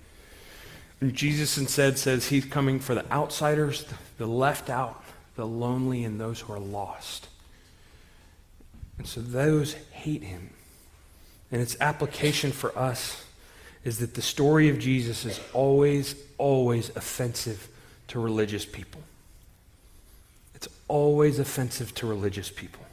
And 1.00 1.14
Jesus 1.14 1.58
instead 1.58 1.98
says 1.98 2.28
he's 2.28 2.44
coming 2.46 2.80
for 2.80 2.94
the 2.94 3.08
outsiders, 3.12 3.86
the 4.18 4.26
left 4.26 4.70
out, 4.70 5.04
the 5.36 5.46
lonely, 5.46 6.02
and 6.02 6.20
those 6.20 6.40
who 6.40 6.52
are 6.52 6.58
lost. 6.58 7.28
And 8.98 9.06
so 9.06 9.20
those 9.20 9.74
hate 9.92 10.24
him 10.24 10.50
and 11.50 11.60
its 11.60 11.76
application 11.80 12.52
for 12.52 12.76
us 12.76 13.24
is 13.84 13.98
that 13.98 14.14
the 14.14 14.22
story 14.22 14.68
of 14.68 14.78
Jesus 14.78 15.24
is 15.24 15.40
always, 15.52 16.16
always 16.38 16.90
offensive 16.96 17.68
to 18.08 18.18
religious 18.18 18.64
people. 18.64 19.02
It's 20.54 20.68
always 20.88 21.38
offensive 21.38 21.94
to 21.96 22.06
religious 22.06 22.50
people. 22.50 22.84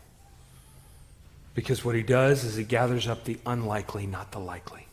Because 1.55 1.83
what 1.83 1.95
he 1.95 2.03
does 2.03 2.43
is 2.43 2.55
he 2.55 2.63
gathers 2.63 3.07
up 3.07 3.23
the 3.23 3.37
unlikely, 3.45 4.05
not 4.05 4.31
the 4.31 4.39
likely. 4.39 4.87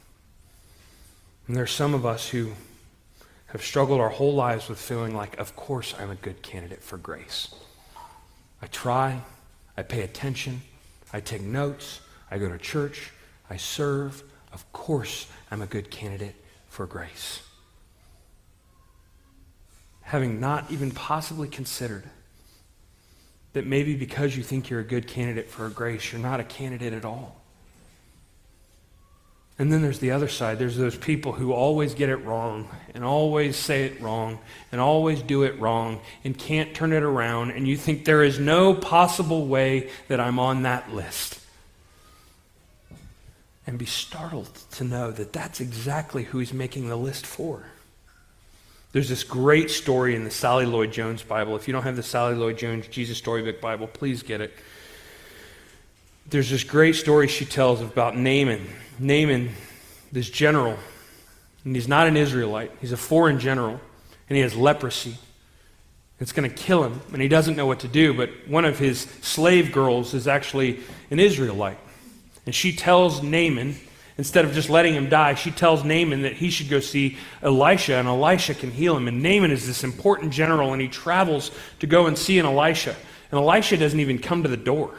And 1.46 1.56
there 1.56 1.64
are 1.64 1.68
some 1.68 1.94
of 1.94 2.04
us 2.04 2.28
who 2.28 2.52
have 3.46 3.62
struggled 3.62 4.00
our 4.00 4.10
whole 4.10 4.34
lives 4.34 4.68
with 4.68 4.78
feeling 4.78 5.16
like, 5.16 5.38
of 5.38 5.56
course, 5.56 5.94
I'm 5.98 6.10
a 6.10 6.16
good 6.16 6.42
candidate 6.42 6.82
for 6.82 6.98
grace. 6.98 7.54
I 8.60 8.66
try, 8.66 9.22
I 9.76 9.82
pay 9.82 10.02
attention, 10.02 10.62
I 11.12 11.20
take 11.20 11.42
notes, 11.42 12.00
I 12.30 12.38
go 12.38 12.48
to 12.48 12.58
church, 12.58 13.12
I 13.50 13.56
serve, 13.56 14.22
of 14.52 14.70
course 14.72 15.26
I'm 15.50 15.62
a 15.62 15.66
good 15.66 15.90
candidate 15.90 16.34
for 16.68 16.86
grace. 16.86 17.42
Having 20.02 20.40
not 20.40 20.70
even 20.70 20.90
possibly 20.90 21.48
considered 21.48 22.04
that 23.52 23.66
maybe 23.66 23.94
because 23.94 24.36
you 24.36 24.42
think 24.42 24.70
you're 24.70 24.80
a 24.80 24.84
good 24.84 25.06
candidate 25.06 25.48
for 25.48 25.68
grace, 25.68 26.12
you're 26.12 26.20
not 26.20 26.40
a 26.40 26.44
candidate 26.44 26.92
at 26.92 27.04
all. 27.04 27.36
And 29.58 29.72
then 29.72 29.82
there's 29.82 29.98
the 29.98 30.12
other 30.12 30.28
side. 30.28 30.60
There's 30.60 30.76
those 30.76 30.96
people 30.96 31.32
who 31.32 31.52
always 31.52 31.94
get 31.94 32.08
it 32.08 32.16
wrong 32.18 32.68
and 32.94 33.02
always 33.02 33.56
say 33.56 33.86
it 33.86 34.00
wrong 34.00 34.38
and 34.70 34.80
always 34.80 35.20
do 35.20 35.42
it 35.42 35.58
wrong 35.58 36.00
and 36.22 36.38
can't 36.38 36.74
turn 36.74 36.92
it 36.92 37.02
around. 37.02 37.50
And 37.50 37.66
you 37.66 37.76
think 37.76 38.04
there 38.04 38.22
is 38.22 38.38
no 38.38 38.72
possible 38.72 39.46
way 39.48 39.90
that 40.06 40.20
I'm 40.20 40.38
on 40.38 40.62
that 40.62 40.94
list 40.94 41.40
and 43.68 43.78
be 43.78 43.84
startled 43.84 44.48
to 44.70 44.82
know 44.82 45.10
that 45.10 45.30
that's 45.30 45.60
exactly 45.60 46.24
who 46.24 46.38
he's 46.38 46.54
making 46.54 46.88
the 46.88 46.96
list 46.96 47.26
for. 47.26 47.64
There's 48.92 49.10
this 49.10 49.24
great 49.24 49.70
story 49.70 50.16
in 50.16 50.24
the 50.24 50.30
Sally 50.30 50.64
Lloyd 50.64 50.90
Jones 50.90 51.22
Bible. 51.22 51.54
If 51.54 51.68
you 51.68 51.72
don't 51.72 51.82
have 51.82 51.94
the 51.94 52.02
Sally 52.02 52.34
Lloyd 52.34 52.56
Jones 52.56 52.86
Jesus 52.86 53.18
Storybook 53.18 53.60
Bible, 53.60 53.86
please 53.86 54.22
get 54.22 54.40
it. 54.40 54.54
There's 56.30 56.48
this 56.48 56.64
great 56.64 56.94
story 56.94 57.28
she 57.28 57.44
tells 57.44 57.82
about 57.82 58.16
Naaman. 58.16 58.66
Naaman, 58.98 59.50
this 60.12 60.30
general, 60.30 60.78
and 61.66 61.76
he's 61.76 61.88
not 61.88 62.06
an 62.06 62.16
Israelite, 62.16 62.72
he's 62.80 62.92
a 62.92 62.96
foreign 62.96 63.38
general, 63.38 63.78
and 64.30 64.36
he 64.36 64.40
has 64.40 64.56
leprosy. 64.56 65.18
It's 66.20 66.32
going 66.32 66.48
to 66.48 66.56
kill 66.56 66.84
him, 66.84 67.02
and 67.12 67.20
he 67.20 67.28
doesn't 67.28 67.54
know 67.54 67.66
what 67.66 67.80
to 67.80 67.88
do, 67.88 68.14
but 68.14 68.30
one 68.46 68.64
of 68.64 68.78
his 68.78 69.00
slave 69.20 69.72
girls 69.72 70.14
is 70.14 70.26
actually 70.26 70.80
an 71.10 71.20
Israelite. 71.20 71.78
And 72.48 72.54
she 72.54 72.72
tells 72.72 73.22
Naaman, 73.22 73.76
instead 74.16 74.46
of 74.46 74.54
just 74.54 74.70
letting 74.70 74.94
him 74.94 75.10
die, 75.10 75.34
she 75.34 75.50
tells 75.50 75.84
Naaman 75.84 76.22
that 76.22 76.32
he 76.32 76.48
should 76.48 76.70
go 76.70 76.80
see 76.80 77.18
Elisha, 77.42 77.96
and 77.96 78.08
Elisha 78.08 78.54
can 78.54 78.70
heal 78.70 78.96
him. 78.96 79.06
And 79.06 79.22
Naaman 79.22 79.50
is 79.50 79.66
this 79.66 79.84
important 79.84 80.32
general, 80.32 80.72
and 80.72 80.80
he 80.80 80.88
travels 80.88 81.50
to 81.80 81.86
go 81.86 82.06
and 82.06 82.16
see 82.16 82.38
an 82.38 82.46
Elisha. 82.46 82.96
And 83.30 83.38
Elisha 83.38 83.76
doesn't 83.76 84.00
even 84.00 84.18
come 84.18 84.44
to 84.44 84.48
the 84.48 84.56
door. 84.56 84.94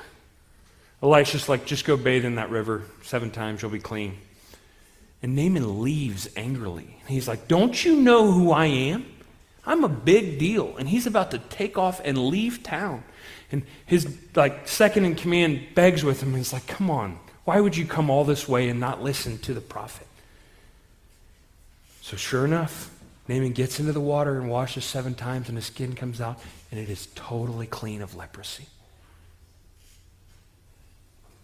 Elisha's 1.02 1.50
like, 1.50 1.66
just 1.66 1.86
go 1.86 1.98
bathe 1.98 2.24
in 2.24 2.36
that 2.36 2.52
river 2.52 2.84
seven 3.02 3.32
times, 3.32 3.64
you'll 3.64 3.72
be 3.72 3.80
clean. 3.80 4.16
And 5.24 5.36
Naaman 5.36 5.82
leaves 5.82 6.30
angrily. 6.36 7.02
He's 7.08 7.28
like, 7.28 7.48
Don't 7.48 7.84
you 7.84 7.96
know 7.96 8.32
who 8.32 8.52
I 8.52 8.68
am? 8.68 9.08
I'm 9.66 9.84
a 9.84 9.90
big 9.90 10.38
deal. 10.38 10.78
And 10.78 10.88
he's 10.88 11.08
about 11.08 11.32
to 11.32 11.40
take 11.40 11.80
off 11.80 12.00
and 12.06 12.16
leave 12.16 12.62
town. 12.62 13.04
And 13.52 13.64
his 13.88 14.16
like 14.36 14.68
second 14.68 15.06
in 15.06 15.16
command 15.16 15.62
begs 15.74 16.04
with 16.04 16.22
him. 16.22 16.30
And 16.30 16.38
he's 16.38 16.54
like, 16.54 16.68
Come 16.68 16.90
on, 16.92 17.18
why 17.50 17.60
would 17.60 17.76
you 17.76 17.84
come 17.84 18.12
all 18.12 18.26
this 18.26 18.48
way 18.48 18.70
and 18.70 18.80
not 18.80 19.02
listen 19.02 19.40
to 19.40 19.56
the 19.56 19.60
prophet? 19.60 20.06
So, 22.00 22.16
sure 22.16 22.46
enough, 22.46 22.92
Naaman 23.28 23.54
gets 23.54 23.80
into 23.80 23.92
the 23.92 24.00
water 24.00 24.40
and 24.40 24.52
washes 24.52 24.86
seven 24.86 25.16
times, 25.16 25.50
and 25.50 25.58
his 25.58 25.66
skin 25.66 25.96
comes 25.96 26.22
out, 26.22 26.40
and 26.70 26.80
it 26.80 26.92
is 26.92 27.08
totally 27.16 27.66
clean 27.66 28.04
of 28.04 28.14
leprosy. 28.14 28.68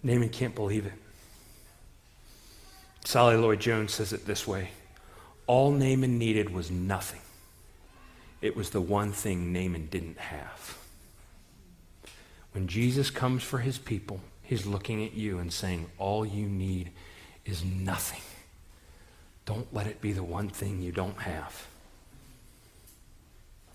Naaman 0.03 0.29
can't 0.29 0.53
believe 0.53 0.85
it. 0.85 0.93
Sally 3.03 3.35
Lloyd 3.35 3.59
Jones 3.59 3.91
says 3.91 4.13
it 4.13 4.27
this 4.27 4.45
way 4.45 4.69
all 5.47 5.71
Naaman 5.71 6.19
needed 6.19 6.51
was 6.51 6.69
nothing. 6.69 7.21
It 8.43 8.55
was 8.55 8.69
the 8.69 8.79
one 8.79 9.11
thing 9.11 9.51
Naaman 9.51 9.87
didn't 9.87 10.19
have. 10.19 10.77
When 12.51 12.67
Jesus 12.67 13.09
comes 13.09 13.41
for 13.41 13.57
his 13.57 13.79
people, 13.79 14.19
he's 14.45 14.65
looking 14.65 15.03
at 15.03 15.13
you 15.13 15.39
and 15.39 15.51
saying, 15.51 15.89
All 15.97 16.25
you 16.25 16.47
need 16.47 16.91
is 17.45 17.63
nothing. 17.63 18.21
Don't 19.45 19.71
let 19.73 19.87
it 19.87 20.01
be 20.01 20.11
the 20.11 20.23
one 20.23 20.49
thing 20.49 20.81
you 20.81 20.91
don't 20.91 21.19
have. 21.19 21.67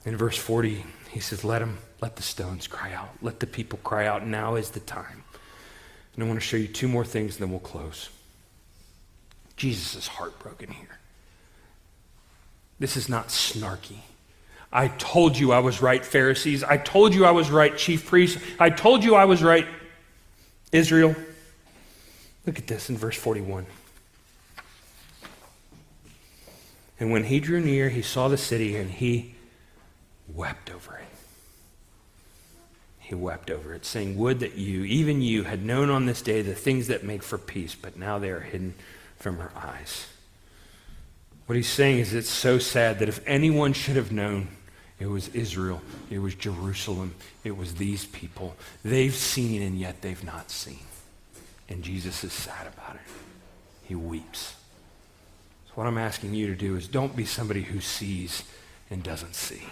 In 0.04 0.16
verse 0.16 0.36
40, 0.36 0.84
he 1.10 1.20
says, 1.20 1.44
Let 1.44 1.60
them, 1.60 1.78
let 2.00 2.16
the 2.16 2.22
stones 2.22 2.66
cry 2.66 2.92
out. 2.92 3.10
Let 3.22 3.40
the 3.40 3.46
people 3.46 3.78
cry 3.84 4.06
out. 4.06 4.26
Now 4.26 4.54
is 4.54 4.70
the 4.70 4.80
time. 4.80 5.24
And 6.14 6.24
I 6.24 6.26
want 6.26 6.40
to 6.40 6.46
show 6.46 6.56
you 6.56 6.66
two 6.66 6.88
more 6.88 7.04
things, 7.04 7.36
and 7.36 7.42
then 7.42 7.50
we'll 7.50 7.60
close. 7.60 8.08
Jesus 9.56 9.94
is 9.94 10.06
heartbroken 10.06 10.70
here. 10.70 10.98
This 12.78 12.96
is 12.96 13.08
not 13.08 13.28
snarky. 13.28 13.98
I 14.72 14.88
told 14.88 15.36
you 15.36 15.52
I 15.52 15.58
was 15.58 15.82
right, 15.82 16.04
Pharisees. 16.04 16.64
I 16.64 16.76
told 16.78 17.14
you 17.14 17.26
I 17.26 17.32
was 17.32 17.50
right, 17.50 17.76
chief 17.76 18.06
priests. 18.06 18.40
I 18.58 18.70
told 18.70 19.04
you 19.04 19.14
I 19.16 19.24
was 19.24 19.42
right, 19.42 19.66
Israel. 20.72 21.14
Look 22.46 22.58
at 22.58 22.66
this 22.66 22.88
in 22.88 22.96
verse 22.96 23.16
41. 23.16 23.66
And 26.98 27.10
when 27.10 27.24
he 27.24 27.40
drew 27.40 27.60
near, 27.60 27.88
he 27.88 28.02
saw 28.02 28.28
the 28.28 28.36
city 28.36 28.76
and 28.76 28.90
he 28.90 29.34
wept 30.28 30.70
over 30.70 30.96
it. 30.96 31.04
He 32.98 33.14
wept 33.14 33.50
over 33.50 33.74
it, 33.74 33.84
saying, 33.84 34.16
Would 34.18 34.40
that 34.40 34.54
you, 34.54 34.84
even 34.84 35.20
you, 35.22 35.44
had 35.44 35.64
known 35.64 35.90
on 35.90 36.06
this 36.06 36.22
day 36.22 36.42
the 36.42 36.54
things 36.54 36.86
that 36.86 37.02
make 37.02 37.22
for 37.22 37.38
peace, 37.38 37.74
but 37.74 37.96
now 37.96 38.18
they 38.18 38.30
are 38.30 38.40
hidden 38.40 38.74
from 39.16 39.38
her 39.38 39.50
eyes. 39.56 40.06
What 41.46 41.56
he's 41.56 41.68
saying 41.68 41.98
is 41.98 42.14
it's 42.14 42.30
so 42.30 42.58
sad 42.58 43.00
that 43.00 43.08
if 43.08 43.20
anyone 43.26 43.72
should 43.72 43.96
have 43.96 44.12
known, 44.12 44.48
it 45.00 45.06
was 45.06 45.28
Israel, 45.28 45.80
it 46.10 46.18
was 46.18 46.34
Jerusalem, 46.34 47.14
it 47.42 47.56
was 47.56 47.74
these 47.74 48.04
people. 48.04 48.54
They've 48.84 49.14
seen 49.14 49.62
and 49.62 49.78
yet 49.78 50.02
they've 50.02 50.22
not 50.22 50.50
seen. 50.50 50.78
And 51.70 51.82
Jesus 51.82 52.22
is 52.22 52.32
sad 52.32 52.66
about 52.66 52.96
it. 52.96 53.12
He 53.84 53.94
weeps. 53.94 54.54
So, 55.66 55.72
what 55.76 55.86
I'm 55.86 55.98
asking 55.98 56.34
you 56.34 56.48
to 56.48 56.54
do 56.54 56.76
is 56.76 56.86
don't 56.86 57.16
be 57.16 57.24
somebody 57.24 57.62
who 57.62 57.80
sees 57.80 58.44
and 58.90 59.02
doesn't 59.02 59.34
see. 59.34 59.62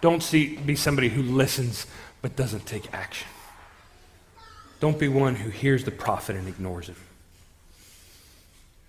Don't 0.00 0.22
see, 0.22 0.56
be 0.56 0.76
somebody 0.76 1.08
who 1.08 1.22
listens 1.22 1.86
but 2.20 2.36
doesn't 2.36 2.66
take 2.66 2.94
action. 2.94 3.28
Don't 4.78 4.98
be 4.98 5.08
one 5.08 5.36
who 5.36 5.50
hears 5.50 5.84
the 5.84 5.90
prophet 5.90 6.36
and 6.36 6.46
ignores 6.46 6.88
him. 6.88 6.96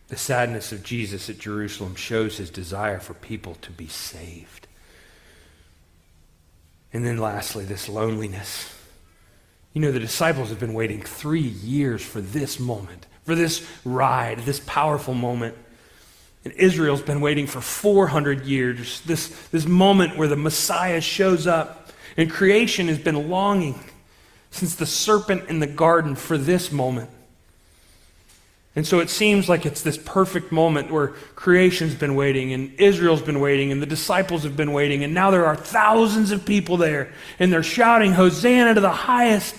The 0.09 0.17
sadness 0.17 0.71
of 0.71 0.83
Jesus 0.83 1.29
at 1.29 1.39
Jerusalem 1.39 1.95
shows 1.95 2.37
his 2.37 2.49
desire 2.49 2.99
for 2.99 3.13
people 3.15 3.55
to 3.61 3.71
be 3.71 3.87
saved. 3.87 4.67
And 6.93 7.03
then 7.03 7.17
lastly, 7.17 7.65
this 7.65 7.89
loneliness. 7.89 8.71
You 9.73 9.81
know, 9.81 9.91
the 9.91 9.99
disciples 9.99 10.49
have 10.49 10.59
been 10.59 10.75
waiting 10.75 11.01
three 11.01 11.41
years 11.41 12.03
for 12.03 12.21
this 12.21 12.59
moment, 12.59 13.07
for 13.23 13.33
this 13.33 13.67
ride, 13.83 14.39
this 14.39 14.61
powerful 14.65 15.15
moment. 15.15 15.55
And 16.45 16.53
Israel's 16.53 17.01
been 17.01 17.21
waiting 17.21 17.47
for 17.47 17.59
400 17.59 18.45
years, 18.45 19.01
this, 19.01 19.29
this 19.49 19.65
moment 19.65 20.17
where 20.17 20.27
the 20.27 20.35
Messiah 20.35 21.01
shows 21.01 21.47
up. 21.47 21.89
And 22.15 22.29
creation 22.29 22.87
has 22.89 22.99
been 22.99 23.29
longing 23.29 23.79
since 24.51 24.75
the 24.75 24.85
serpent 24.85 25.49
in 25.49 25.59
the 25.59 25.67
garden 25.67 26.13
for 26.13 26.37
this 26.37 26.71
moment. 26.71 27.09
And 28.75 28.87
so 28.87 28.99
it 28.99 29.09
seems 29.09 29.47
like 29.47 29.67
it's 29.67 29.83
this 29.83 29.99
perfect 29.99 30.51
moment 30.51 30.91
where 30.91 31.09
creation's 31.35 31.93
been 31.93 32.15
waiting 32.15 32.53
and 32.53 32.73
Israel's 32.79 33.21
been 33.21 33.39
waiting 33.39 33.71
and 33.71 33.81
the 33.81 33.85
disciples 33.85 34.43
have 34.43 34.57
been 34.57 34.73
waiting 34.73 35.03
and 35.03 35.13
now 35.13 35.29
there 35.29 35.45
are 35.45 35.55
thousands 35.55 36.31
of 36.31 36.43
people 36.43 36.77
there 36.77 37.13
and 37.37 37.53
they're 37.53 37.61
shouting, 37.61 38.13
Hosanna 38.13 38.73
to 38.73 38.81
the 38.81 38.89
highest. 38.89 39.55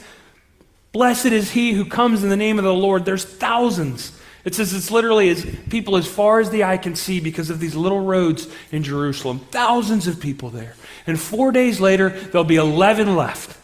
Blessed 0.90 1.26
is 1.26 1.52
he 1.52 1.72
who 1.72 1.84
comes 1.84 2.24
in 2.24 2.28
the 2.28 2.36
name 2.36 2.58
of 2.58 2.64
the 2.64 2.74
Lord. 2.74 3.04
There's 3.04 3.24
thousands. 3.24 4.18
It 4.44 4.54
says 4.54 4.74
it's 4.74 4.90
literally 4.90 5.30
as 5.30 5.44
people 5.70 5.96
as 5.96 6.06
far 6.06 6.40
as 6.40 6.50
the 6.50 6.64
eye 6.64 6.76
can 6.76 6.96
see 6.96 7.20
because 7.20 7.50
of 7.50 7.60
these 7.60 7.74
little 7.74 8.00
roads 8.00 8.48
in 8.72 8.82
Jerusalem. 8.82 9.38
Thousands 9.50 10.06
of 10.06 10.20
people 10.20 10.50
there. 10.50 10.74
And 11.06 11.18
four 11.18 11.50
days 11.50 11.80
later, 11.80 12.10
there'll 12.10 12.44
be 12.44 12.56
11 12.56 13.16
left. 13.16 13.58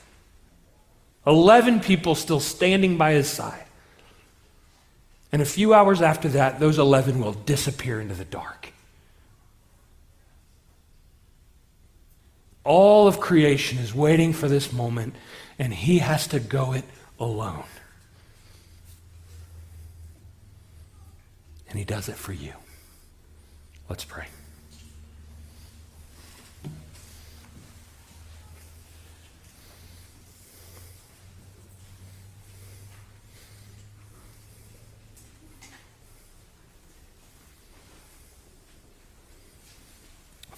11 1.27 1.81
people 1.81 2.15
still 2.15 2.41
standing 2.41 2.97
by 2.97 3.13
his 3.13 3.29
side. 3.29 3.65
And 5.33 5.41
a 5.41 5.45
few 5.45 5.73
hours 5.75 6.03
after 6.03 6.29
that, 6.31 6.59
those 6.59 6.79
11 6.79 7.21
will 7.21 7.33
disappear 7.33 8.01
into 8.01 8.15
the 8.15 8.25
dark. 8.25 8.73
All 12.65 13.07
of 13.07 13.21
creation 13.21 13.79
is 13.79 13.95
waiting 13.95 14.33
for 14.33 14.49
this 14.49 14.73
moment, 14.73 15.15
and 15.59 15.73
he 15.73 15.99
has 15.99 16.27
to 16.29 16.41
go 16.41 16.73
it 16.73 16.85
alone. 17.19 17.65
And 21.69 21.79
he 21.79 21.85
does 21.85 22.09
it 22.09 22.17
for 22.17 22.33
you. 22.33 22.53
Let's 23.89 24.05
pray. 24.05 24.27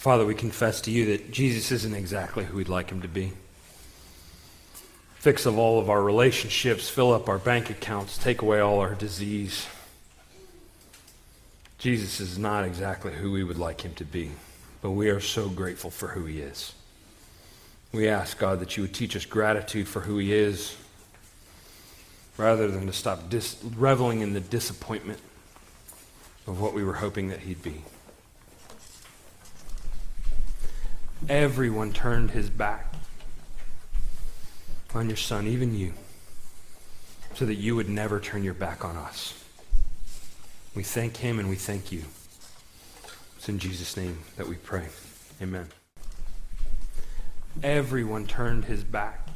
Father, 0.02 0.26
we 0.26 0.34
confess 0.34 0.80
to 0.80 0.90
you 0.90 1.06
that 1.06 1.30
Jesus 1.30 1.70
isn't 1.70 1.94
exactly 1.94 2.44
who 2.44 2.56
we'd 2.56 2.68
like 2.68 2.90
him 2.90 3.02
to 3.02 3.08
be. 3.08 3.34
Fix 5.14 5.46
of 5.46 5.56
all 5.56 5.78
of 5.78 5.88
our 5.88 6.02
relationships, 6.02 6.88
fill 6.88 7.12
up 7.12 7.28
our 7.28 7.38
bank 7.38 7.70
accounts, 7.70 8.18
take 8.18 8.42
away 8.42 8.58
all 8.58 8.80
our 8.80 8.96
disease. 8.96 9.68
Jesus 11.78 12.18
is 12.18 12.36
not 12.36 12.64
exactly 12.64 13.12
who 13.12 13.30
we 13.30 13.44
would 13.44 13.60
like 13.60 13.82
him 13.82 13.94
to 13.94 14.04
be, 14.04 14.32
but 14.80 14.90
we 14.90 15.08
are 15.08 15.20
so 15.20 15.48
grateful 15.48 15.88
for 15.88 16.08
who 16.08 16.24
he 16.24 16.40
is. 16.40 16.74
We 17.92 18.08
ask, 18.08 18.36
God, 18.36 18.58
that 18.58 18.76
you 18.76 18.82
would 18.82 18.94
teach 18.94 19.14
us 19.14 19.24
gratitude 19.24 19.86
for 19.86 20.00
who 20.00 20.18
he 20.18 20.32
is 20.32 20.76
rather 22.36 22.68
than 22.68 22.86
to 22.86 22.92
stop 22.92 23.30
dis- 23.30 23.62
reveling 23.76 24.20
in 24.20 24.32
the 24.32 24.40
disappointment 24.40 25.20
of 26.48 26.60
what 26.60 26.74
we 26.74 26.82
were 26.82 26.94
hoping 26.94 27.28
that 27.28 27.38
he'd 27.38 27.62
be. 27.62 27.82
Everyone 31.28 31.92
turned 31.92 32.32
his 32.32 32.50
back 32.50 32.92
on 34.94 35.08
your 35.08 35.16
son, 35.16 35.46
even 35.46 35.76
you, 35.76 35.94
so 37.34 37.46
that 37.46 37.54
you 37.54 37.76
would 37.76 37.88
never 37.88 38.18
turn 38.18 38.42
your 38.42 38.54
back 38.54 38.84
on 38.84 38.96
us. 38.96 39.34
We 40.74 40.82
thank 40.82 41.18
him 41.18 41.38
and 41.38 41.48
we 41.48 41.54
thank 41.54 41.92
you. 41.92 42.02
It's 43.36 43.48
in 43.48 43.58
Jesus' 43.58 43.96
name 43.96 44.18
that 44.36 44.48
we 44.48 44.56
pray. 44.56 44.88
Amen. 45.40 45.68
Everyone 47.62 48.26
turned 48.26 48.64
his 48.64 48.82
back 48.82 49.28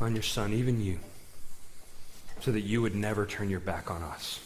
on 0.00 0.14
your 0.14 0.22
son, 0.22 0.52
even 0.52 0.80
you, 0.80 0.98
so 2.40 2.50
that 2.50 2.62
you 2.62 2.82
would 2.82 2.94
never 2.94 3.26
turn 3.26 3.48
your 3.48 3.60
back 3.60 3.90
on 3.90 4.02
us. 4.02 4.40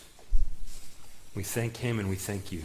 We 1.34 1.42
thank 1.42 1.78
him 1.78 1.98
and 1.98 2.10
we 2.10 2.16
thank 2.16 2.52
you. 2.52 2.64